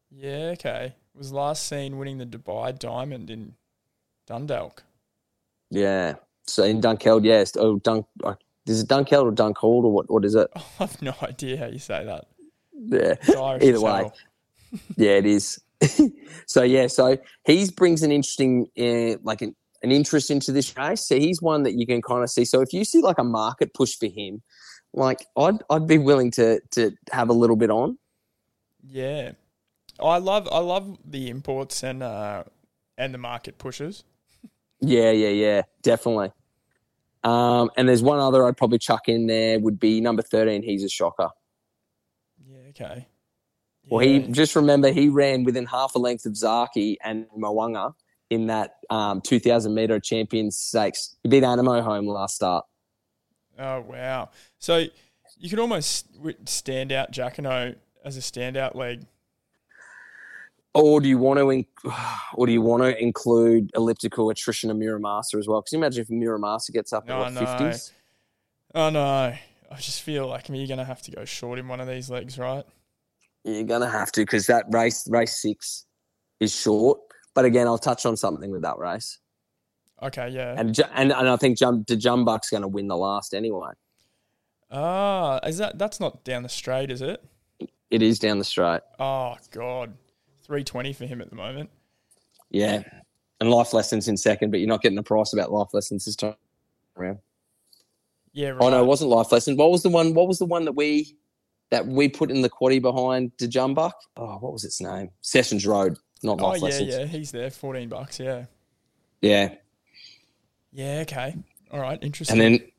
[0.09, 0.95] Yeah, okay.
[1.15, 3.53] Was last seen winning the Dubai Diamond in
[4.27, 4.83] Dundalk.
[5.69, 6.15] Yeah.
[6.47, 7.55] So in Dunkeld, yes.
[7.57, 8.05] Oh, Dunk.
[8.23, 8.35] uh,
[8.65, 10.09] Is it Dunkeld or Dunkhold or what?
[10.09, 10.49] What is it?
[10.55, 12.25] I have no idea how you say that.
[12.73, 13.15] Yeah.
[13.29, 14.11] Either way.
[14.95, 15.59] Yeah, it is.
[16.45, 21.07] so yeah, so he brings an interesting, uh, like an, an interest into this race.
[21.07, 22.45] So he's one that you can kind of see.
[22.45, 24.41] So if you see like a market push for him,
[24.93, 27.97] like I'd I'd be willing to to have a little bit on.
[28.85, 29.31] Yeah.
[29.99, 32.43] I love I love the imports and uh
[32.97, 34.03] and the market pushes.
[34.79, 36.31] Yeah, yeah, yeah, definitely.
[37.23, 40.63] Um, and there's one other I'd probably chuck in there would be number thirteen.
[40.63, 41.29] He's a shocker.
[42.47, 43.07] Yeah, okay.
[43.89, 47.93] Well, he just remember he ran within half a length of Zaaki and Mwanga
[48.31, 51.17] in that um, 2,000 meter Champions Stakes.
[51.21, 52.65] He beat Anamoe home last start.
[53.59, 54.29] Oh wow!
[54.57, 54.85] So
[55.37, 56.07] you could almost
[56.47, 59.05] stand out Jacquino as a standout leg.
[60.73, 61.65] Or do you want to, in-
[62.33, 65.61] or do you want to include elliptical attrition of Muramasa as well?
[65.61, 67.39] Because imagine if Muramasa gets up No, at what no.
[67.45, 67.91] fifties.
[68.73, 69.01] Oh no!
[69.03, 71.87] I just feel like I mean, you're gonna have to go short in one of
[71.87, 72.63] these legs, right?
[73.43, 75.85] You're gonna have to because that race, race six,
[76.39, 76.99] is short.
[77.33, 79.19] But again, I'll touch on something with that race,
[80.01, 80.55] Okay, yeah.
[80.57, 83.71] and and, and I think Jum, Jumbuck's going to win the last anyway.
[84.69, 87.23] Ah, is that that's not down the straight, is it?
[87.89, 88.81] It is down the straight.
[88.99, 89.93] Oh god,
[90.43, 91.69] three twenty for him at the moment.
[92.49, 92.83] Yeah.
[93.39, 96.15] And life lessons in second, but you're not getting a price about life lessons this
[96.15, 96.35] time
[96.95, 97.19] around.
[98.33, 98.61] Yeah, right.
[98.61, 99.57] Oh no, it wasn't life lessons.
[99.57, 100.13] What was the one?
[100.13, 101.17] What was the one that we
[101.71, 103.93] that we put in the quaddy behind Djumbuck?
[104.15, 105.09] Oh, what was its name?
[105.21, 106.89] Sessions Road, not Oh life yeah, lessons.
[106.89, 107.49] yeah, he's there.
[107.49, 108.19] Fourteen bucks.
[108.19, 108.45] Yeah.
[109.21, 109.55] Yeah.
[110.71, 110.99] Yeah.
[111.01, 111.35] Okay.
[111.71, 111.99] All right.
[112.01, 112.41] Interesting.
[112.41, 112.71] And then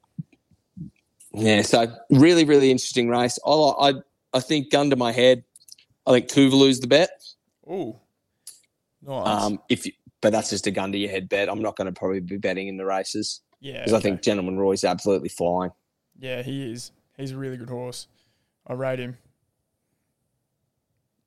[1.34, 3.38] yeah, so really, really interesting race.
[3.46, 3.92] I I
[4.34, 5.44] I think gun to my head,
[6.06, 7.10] I think Tuvalu's the bet.
[7.66, 7.98] oh,
[9.02, 9.42] nice.
[9.44, 11.48] Um, if you, but that's just a gun to your head bet.
[11.48, 13.78] I'm not going to probably be betting in the races yeah.
[13.78, 15.70] because I think Gentleman Roy's absolutely flying.
[16.18, 16.92] Yeah, he is.
[17.16, 18.08] He's a really good horse.
[18.66, 19.16] I rate him.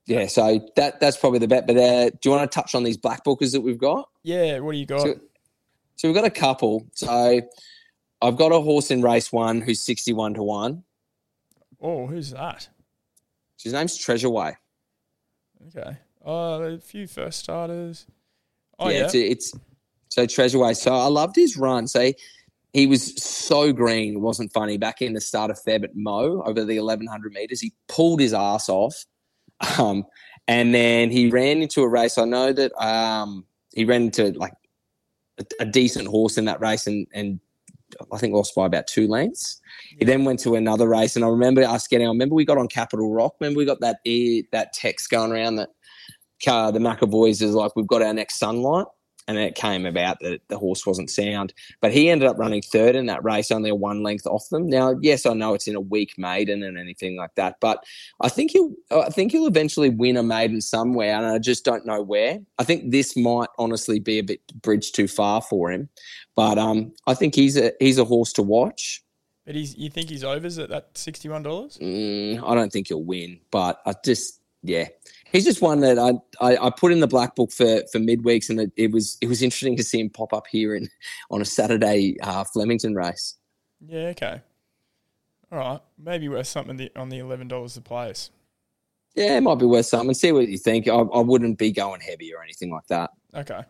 [0.07, 1.65] Yeah, so that that's probably the bet.
[1.65, 4.07] But uh, do you want to touch on these black bookers that we've got?
[4.23, 4.59] Yeah.
[4.59, 5.01] What do you got?
[5.01, 5.19] So,
[5.95, 6.85] so we've got a couple.
[6.93, 7.41] So
[8.21, 10.83] I've got a horse in race one who's sixty-one to one.
[11.81, 12.69] oh, who's that?
[13.61, 14.57] His name's Treasure Way.
[15.75, 15.97] Okay.
[16.23, 18.05] Oh, a few first starters.
[18.77, 19.05] Oh yeah, yeah.
[19.05, 19.53] It's, it's
[20.09, 20.75] so Treasure Way.
[20.75, 21.87] So I loved his run.
[21.87, 22.15] So he,
[22.73, 24.15] he was so green.
[24.15, 24.77] It wasn't funny.
[24.77, 28.19] Back in the start of Feb at Mo over the eleven hundred meters, he pulled
[28.19, 29.05] his ass off.
[29.79, 30.05] Um,
[30.47, 32.17] and then he ran into a race.
[32.17, 34.53] I know that um, he ran into like
[35.39, 37.39] a, a decent horse in that race, and and
[38.11, 39.61] I think lost by about two lengths.
[39.97, 42.07] He then went to another race, and I remember us getting.
[42.07, 43.35] I remember we got on Capital Rock.
[43.39, 45.69] Remember we got that e- that text going around that
[46.47, 48.85] uh, the McAvoys is like, we've got our next sunlight.
[49.28, 51.53] And it came about that the horse wasn't sound.
[51.82, 54.69] But he ended up running third in that race, only a one length off them.
[54.69, 57.84] Now, yes, I know it's in a weak maiden and anything like that, but
[58.21, 61.86] I think he'll I think he'll eventually win a maiden somewhere, and I just don't
[61.86, 62.39] know where.
[62.59, 65.89] I think this might honestly be a bit bridge too far for him.
[66.36, 69.01] But um, I think he's a he's a horse to watch.
[69.45, 71.78] But he's you think he's overs at that sixty one dollars?
[71.82, 74.88] Mm, I don't think he'll win, but I just yeah,
[75.32, 78.49] he's just one that I, I, I put in the black book for for midweeks,
[78.49, 80.89] and it, it, was it was interesting to see him pop up here in
[81.32, 83.36] on a Saturday uh, Flemington race.
[83.86, 84.41] Yeah, okay,
[85.51, 88.32] all right, maybe worth something on the eleven dollars a place.
[89.15, 90.13] Yeah, it might be worth something.
[90.13, 90.88] See what you think.
[90.88, 93.11] I, I wouldn't be going heavy or anything like that.
[93.34, 93.61] Okay.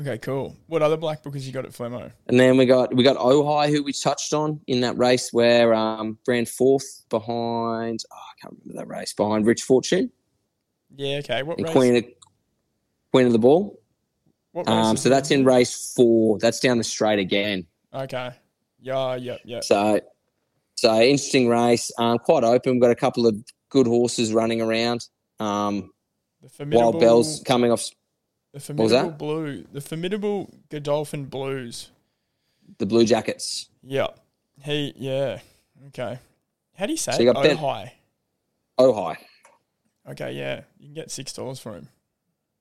[0.00, 0.56] Okay, cool.
[0.68, 2.12] What other black bookers you got at Flemo?
[2.28, 5.74] And then we got we got Ohio, who we touched on in that race where
[5.74, 8.04] um ran fourth behind.
[8.12, 10.12] Oh, I can't remember that race behind Rich Fortune.
[10.98, 11.16] Yeah.
[11.18, 11.42] Okay.
[11.42, 11.72] What race?
[11.72, 12.04] Queen of
[13.12, 13.78] Queen of the Ball.
[14.66, 16.38] Um, so that's in race four.
[16.38, 17.66] That's down the straight again.
[17.94, 18.32] Okay.
[18.80, 19.14] Yeah.
[19.14, 19.40] Yep.
[19.44, 19.64] Yep.
[19.64, 20.00] So,
[20.74, 21.92] so interesting race.
[21.98, 22.72] Um, quite open.
[22.72, 23.36] We've got a couple of
[23.68, 25.06] good horses running around.
[25.38, 25.92] Um,
[26.42, 27.88] The formidable, Wild Bells coming off
[28.52, 29.18] The was formidable that?
[29.18, 29.64] blue.
[29.72, 31.90] The formidable Godolphin Blues.
[32.78, 33.68] the Blue Jackets.
[33.84, 34.08] Yeah.
[34.64, 34.92] He.
[34.96, 35.38] Yeah.
[35.88, 36.18] Okay.
[36.76, 39.16] How do you say So you got Ben- Ohio.
[40.10, 40.32] Okay.
[40.32, 40.62] Yeah.
[40.78, 41.88] You can get six dollars for him.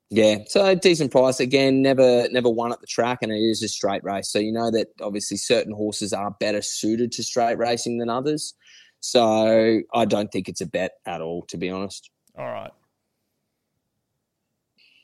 [0.10, 1.82] Yeah, so decent price again.
[1.82, 4.30] Never, never won at the track, and it is a straight race.
[4.30, 8.54] So you know that obviously certain horses are better suited to straight racing than others.
[9.02, 12.10] So I don't think it's a bet at all, to be honest.
[12.38, 12.72] All right.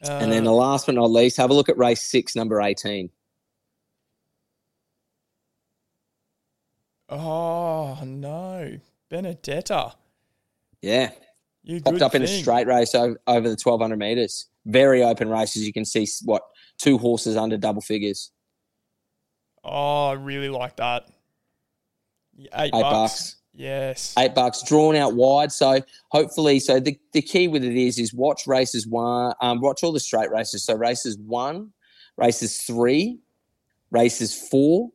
[0.02, 2.62] and then Uh, the last but not least, have a look at race six, number
[2.62, 3.10] eighteen.
[7.10, 8.80] oh no,
[9.10, 9.94] Benedetta.
[10.82, 11.12] Yeah,
[11.64, 14.48] You popped up in a straight race over, over the twelve hundred meters.
[14.66, 15.66] Very open races.
[15.66, 16.44] You can see what
[16.78, 18.32] two horses under double figures.
[19.64, 21.08] Oh, I really like that.
[22.38, 22.92] Eight, Eight bucks.
[22.92, 23.36] bucks.
[23.56, 24.16] Yes.
[24.18, 25.52] eight bucks drawn out wide.
[25.52, 29.84] So hopefully, so the, the key with it is is watch races one, um, watch
[29.84, 30.66] all the straight races.
[30.66, 31.72] So races one,
[32.18, 33.20] races three,
[33.92, 34.90] races four.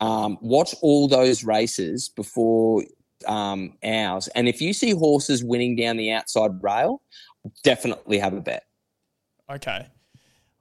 [0.00, 2.82] Um, watch all those races before
[3.28, 7.02] um, ours, and if you see horses winning down the outside rail,
[7.62, 8.64] definitely have a bet.
[9.50, 9.86] Okay.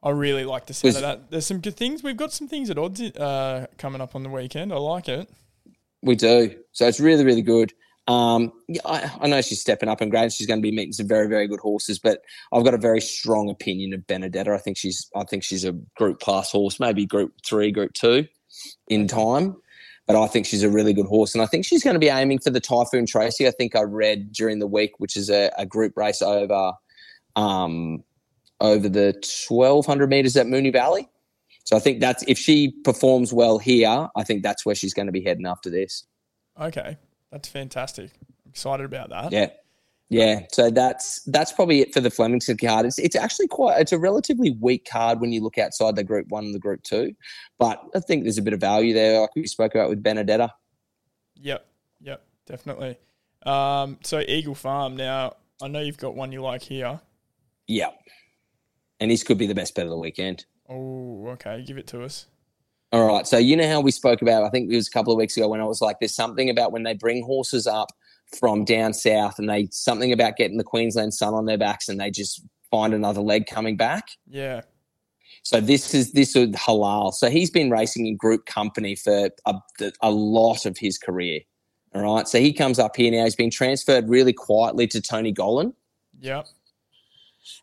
[0.04, 1.32] I really like the sound Was- of that.
[1.32, 2.04] There's some good things.
[2.04, 4.72] We've got some things at odds uh, coming up on the weekend.
[4.72, 5.28] I like it.
[6.04, 6.56] We do.
[6.74, 7.74] So it's really, really good.
[8.08, 10.32] Um, yeah, I, I know she's stepping up and great.
[10.32, 12.22] She's going to be meeting some very, very good horses, but
[12.54, 14.54] I've got a very strong opinion of Benedetta.
[14.54, 18.28] I think she's, I think she's a group class horse, maybe group three, group two,
[18.88, 19.56] in time.
[20.08, 22.10] But I think she's a really good horse, and I think she's going to be
[22.10, 23.48] aiming for the Typhoon Tracy.
[23.48, 26.74] I think I read during the week, which is a, a group race over,
[27.36, 28.04] um,
[28.62, 29.14] over the
[29.48, 31.10] twelve hundred meters at Moonee Valley.
[31.64, 35.08] So I think that's if she performs well here, I think that's where she's going
[35.08, 36.06] to be heading after this.
[36.62, 36.98] Okay.
[37.32, 38.12] That's fantastic.
[38.46, 39.32] I'm excited about that.
[39.32, 39.50] Yeah.
[40.10, 42.86] Yeah, so that's that's probably it for the Flemington card.
[42.86, 46.28] It's it's actually quite it's a relatively weak card when you look outside the group
[46.30, 47.16] one and the group two,
[47.58, 50.54] but I think there's a bit of value there, like we spoke about with Benedetta.
[51.36, 51.66] Yep.
[52.02, 52.24] Yep.
[52.46, 52.98] Definitely.
[53.46, 54.96] Um, so Eagle Farm.
[54.96, 57.00] Now I know you've got one you like here.
[57.68, 57.98] Yep,
[59.00, 60.46] and this could be the best bet of the weekend.
[60.70, 61.64] Oh, okay.
[61.66, 62.28] Give it to us.
[62.92, 64.44] All right, so you know how we spoke about?
[64.44, 66.50] I think it was a couple of weeks ago when I was like, "There's something
[66.50, 67.90] about when they bring horses up
[68.40, 72.00] from down south, and they something about getting the Queensland sun on their backs, and
[72.00, 74.62] they just find another leg coming back." Yeah.
[75.44, 77.14] So this is this is halal.
[77.14, 79.54] So he's been racing in group company for a,
[80.02, 81.42] a lot of his career.
[81.94, 82.28] All right.
[82.28, 83.24] So he comes up here now.
[83.24, 85.74] He's been transferred really quietly to Tony Gollan,
[86.20, 86.48] Yep.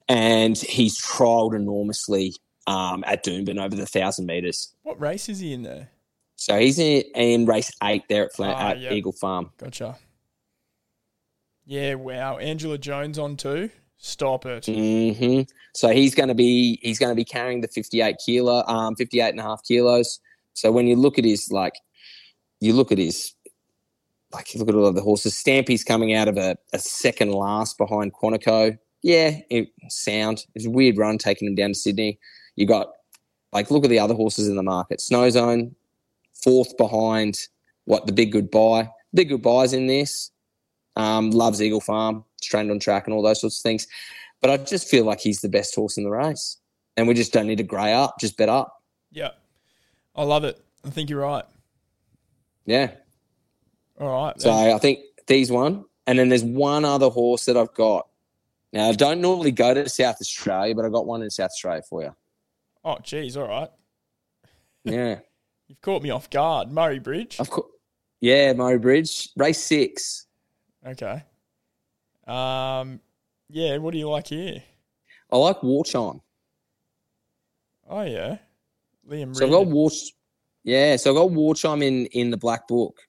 [0.09, 2.35] and he's trialled enormously
[2.67, 4.75] um, at Doomben over the thousand meters.
[4.83, 5.91] What race is he in there?
[6.37, 8.93] So he's in, in race eight there at, Fla- Ah, at yeah.
[8.93, 9.51] Eagle Farm.
[9.59, 9.97] Gotcha.
[11.73, 11.95] Yeah.
[11.95, 12.37] Wow.
[12.37, 13.70] Angela Jones on too.
[13.97, 14.66] Stop it.
[14.66, 15.41] hmm
[15.75, 19.31] So he's going to be he's going to be carrying the 58 kilo, um, 58
[19.31, 20.20] and a half kilos.
[20.53, 21.73] So when you look at his like,
[22.61, 23.33] you look at his
[24.35, 25.35] like you look at all of the horses.
[25.35, 28.77] Stampy's coming out of a, a second last behind Quantico.
[29.03, 30.45] Yeah, it, sound.
[30.55, 32.18] It's a weird run taking him down to Sydney.
[32.55, 32.89] You got
[33.55, 35.01] like look at the other horses in the market.
[35.01, 35.75] Snow Zone,
[36.35, 37.39] fourth behind
[37.87, 38.91] what the Big Goodbye.
[39.14, 40.33] Big Goodbye's in this.
[40.97, 43.86] Um, loves Eagle Farm, trained on track and all those sorts of things.
[44.40, 46.59] But I just feel like he's the best horse in the race.
[46.97, 48.82] And we just don't need to grey up, just bet up.
[49.11, 49.30] Yeah.
[50.14, 50.62] I love it.
[50.84, 51.45] I think you're right.
[52.66, 52.90] Yeah.
[53.99, 54.40] All right.
[54.40, 54.74] So then.
[54.74, 55.84] I think these one.
[56.07, 58.09] And then there's one other horse that I've got
[58.72, 61.82] Now, I don't normally go to South Australia, but I got one in South Australia
[61.88, 62.14] for you.
[62.84, 63.70] Oh, geez, all right.
[64.84, 65.20] Yeah.
[65.68, 66.70] You've caught me off guard.
[66.72, 67.38] Murray Bridge.
[67.38, 67.68] of course.
[68.20, 70.26] Yeah, Murray Bridge, race six.
[70.87, 71.22] Okay.
[72.26, 73.01] Um,
[73.49, 73.78] yeah.
[73.78, 74.62] What do you like here?
[75.30, 76.20] I like Warchime.
[77.89, 78.39] Oh yeah,
[79.09, 79.35] Liam.
[79.35, 79.74] So I've got Reed.
[79.74, 79.91] War,
[80.64, 80.97] yeah.
[80.97, 83.01] So I got Warchime in in the black book.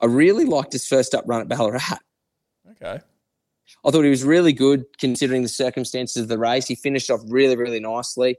[0.00, 1.98] I really liked his first up run at Ballarat.
[2.70, 3.00] Okay.
[3.84, 6.66] I thought he was really good considering the circumstances of the race.
[6.66, 8.36] He finished off really, really nicely.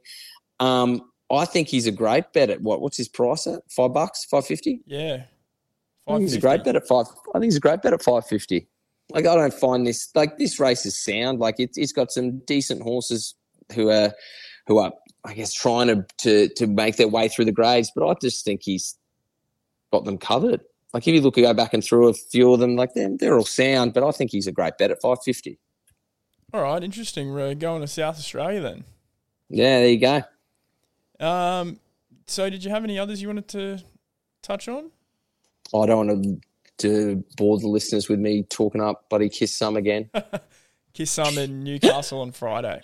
[0.60, 2.82] Um, I think he's a great bet at what?
[2.82, 3.62] What's his price at?
[3.70, 4.82] Five bucks, five fifty.
[4.86, 5.24] Yeah.
[6.08, 7.06] I think he's a great bet at five.
[7.36, 8.68] I think he's a great bet at five fifty.
[9.12, 11.40] Like I don't find this like this race is sound.
[11.40, 13.36] Like it's it's got some decent horses
[13.74, 14.14] who are
[14.68, 14.92] who are
[15.24, 18.46] I guess trying to to to make their way through the grades, but I just
[18.46, 18.96] think he's
[19.92, 20.62] got them covered.
[20.94, 23.38] Like if you look go back and through a few of them, like they're, they're
[23.38, 25.60] all sound, but I think he's a great bet at five fifty.
[26.52, 27.32] All right, interesting.
[27.32, 28.84] We're going to South Australia then.
[29.50, 30.24] Yeah, there you go.
[31.20, 31.80] Um,
[32.26, 33.80] so did you have any others you wanted to
[34.42, 34.92] touch on?
[35.76, 36.42] I don't want to,
[36.80, 40.10] to bore the listeners with me talking up Buddy Kiss Some again.
[40.94, 42.82] Kiss some in Newcastle on Friday.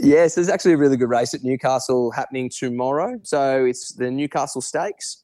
[0.00, 3.20] Yes, there's actually a really good race at Newcastle happening tomorrow.
[3.22, 5.22] So it's the Newcastle Stakes.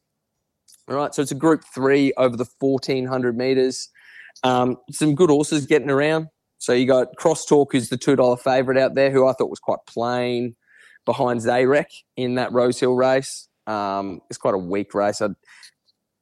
[0.89, 3.89] All right, so it's a Group Three over the 1400 meters.
[4.43, 6.29] Um, some good horses getting around.
[6.59, 9.51] So you got Cross Talk, who's the two dollar favourite out there, who I thought
[9.51, 10.57] was quite plain
[11.07, 11.87] behind Zayrek
[12.17, 13.49] in that Rose Hill race.
[13.67, 15.23] Um, it's quite a weak race.
[15.23, 15.29] I,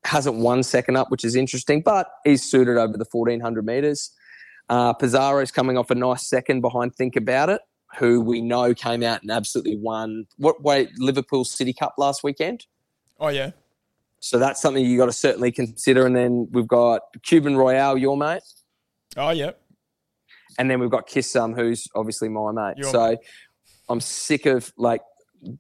[0.04, 4.10] hasn't won second up, which is interesting, but he's suited over the 1400 meters.
[4.68, 7.62] Uh, is coming off a nice second behind Think About It,
[7.98, 12.66] who we know came out and absolutely won what wait Liverpool City Cup last weekend.
[13.18, 13.52] Oh yeah.
[14.20, 16.04] So that's something you got to certainly consider.
[16.04, 18.42] And then we've got Cuban Royale, your mate,
[19.16, 19.52] Oh yeah.
[20.58, 22.74] and then we've got Kiss Some, who's obviously my mate.
[22.76, 23.16] Your so
[23.88, 25.00] I'm sick of like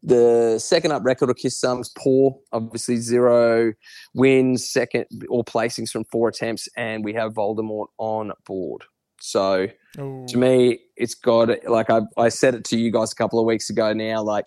[0.02, 2.38] the second up record of Kiss Sum's poor.
[2.52, 3.72] Obviously zero
[4.14, 8.84] wins, second or placings from four attempts, and we have Voldemort on board.
[9.20, 9.66] So
[9.98, 10.26] Ooh.
[10.28, 10.38] to oh.
[10.38, 13.70] me, it's got like I, I said it to you guys a couple of weeks
[13.70, 14.46] ago now, like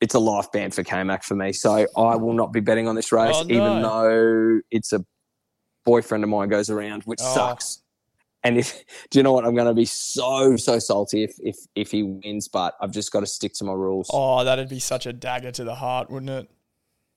[0.00, 1.52] it's a life ban for K-Mac for me.
[1.52, 3.54] So I will not be betting on this race, Oh, no.
[3.54, 5.04] even though it's a
[5.84, 7.34] boyfriend of mine goes around, which Oh.
[7.34, 7.81] sucks.
[8.44, 9.44] And if do you know what?
[9.44, 13.20] I'm gonna be so, so salty if if if he wins, but I've just got
[13.20, 14.10] to stick to my rules.
[14.12, 16.50] Oh, that'd be such a dagger to the heart, wouldn't it?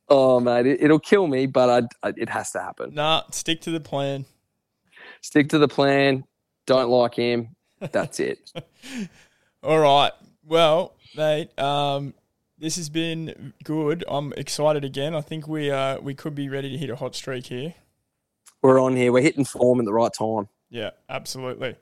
[0.07, 2.93] Oh mate, it, it'll kill me, but I, I, it has to happen.
[2.93, 4.25] Nah, stick to the plan.
[5.21, 6.23] Stick to the plan.
[6.67, 7.55] Don't like him.
[7.91, 8.51] That's it.
[9.63, 10.11] All right.
[10.43, 12.13] Well, mate, um,
[12.57, 14.03] this has been good.
[14.07, 15.15] I'm excited again.
[15.15, 17.73] I think we uh we could be ready to hit a hot streak here.
[18.61, 19.11] We're on here.
[19.11, 20.49] We're hitting form at the right time.
[20.75, 21.77] Yeah, absolutely.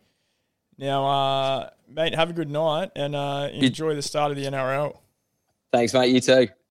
[0.78, 5.00] Now, uh, mate, have a good night and uh, enjoy the start of the NRL.
[5.72, 6.14] Thanks, mate.
[6.14, 6.50] You too.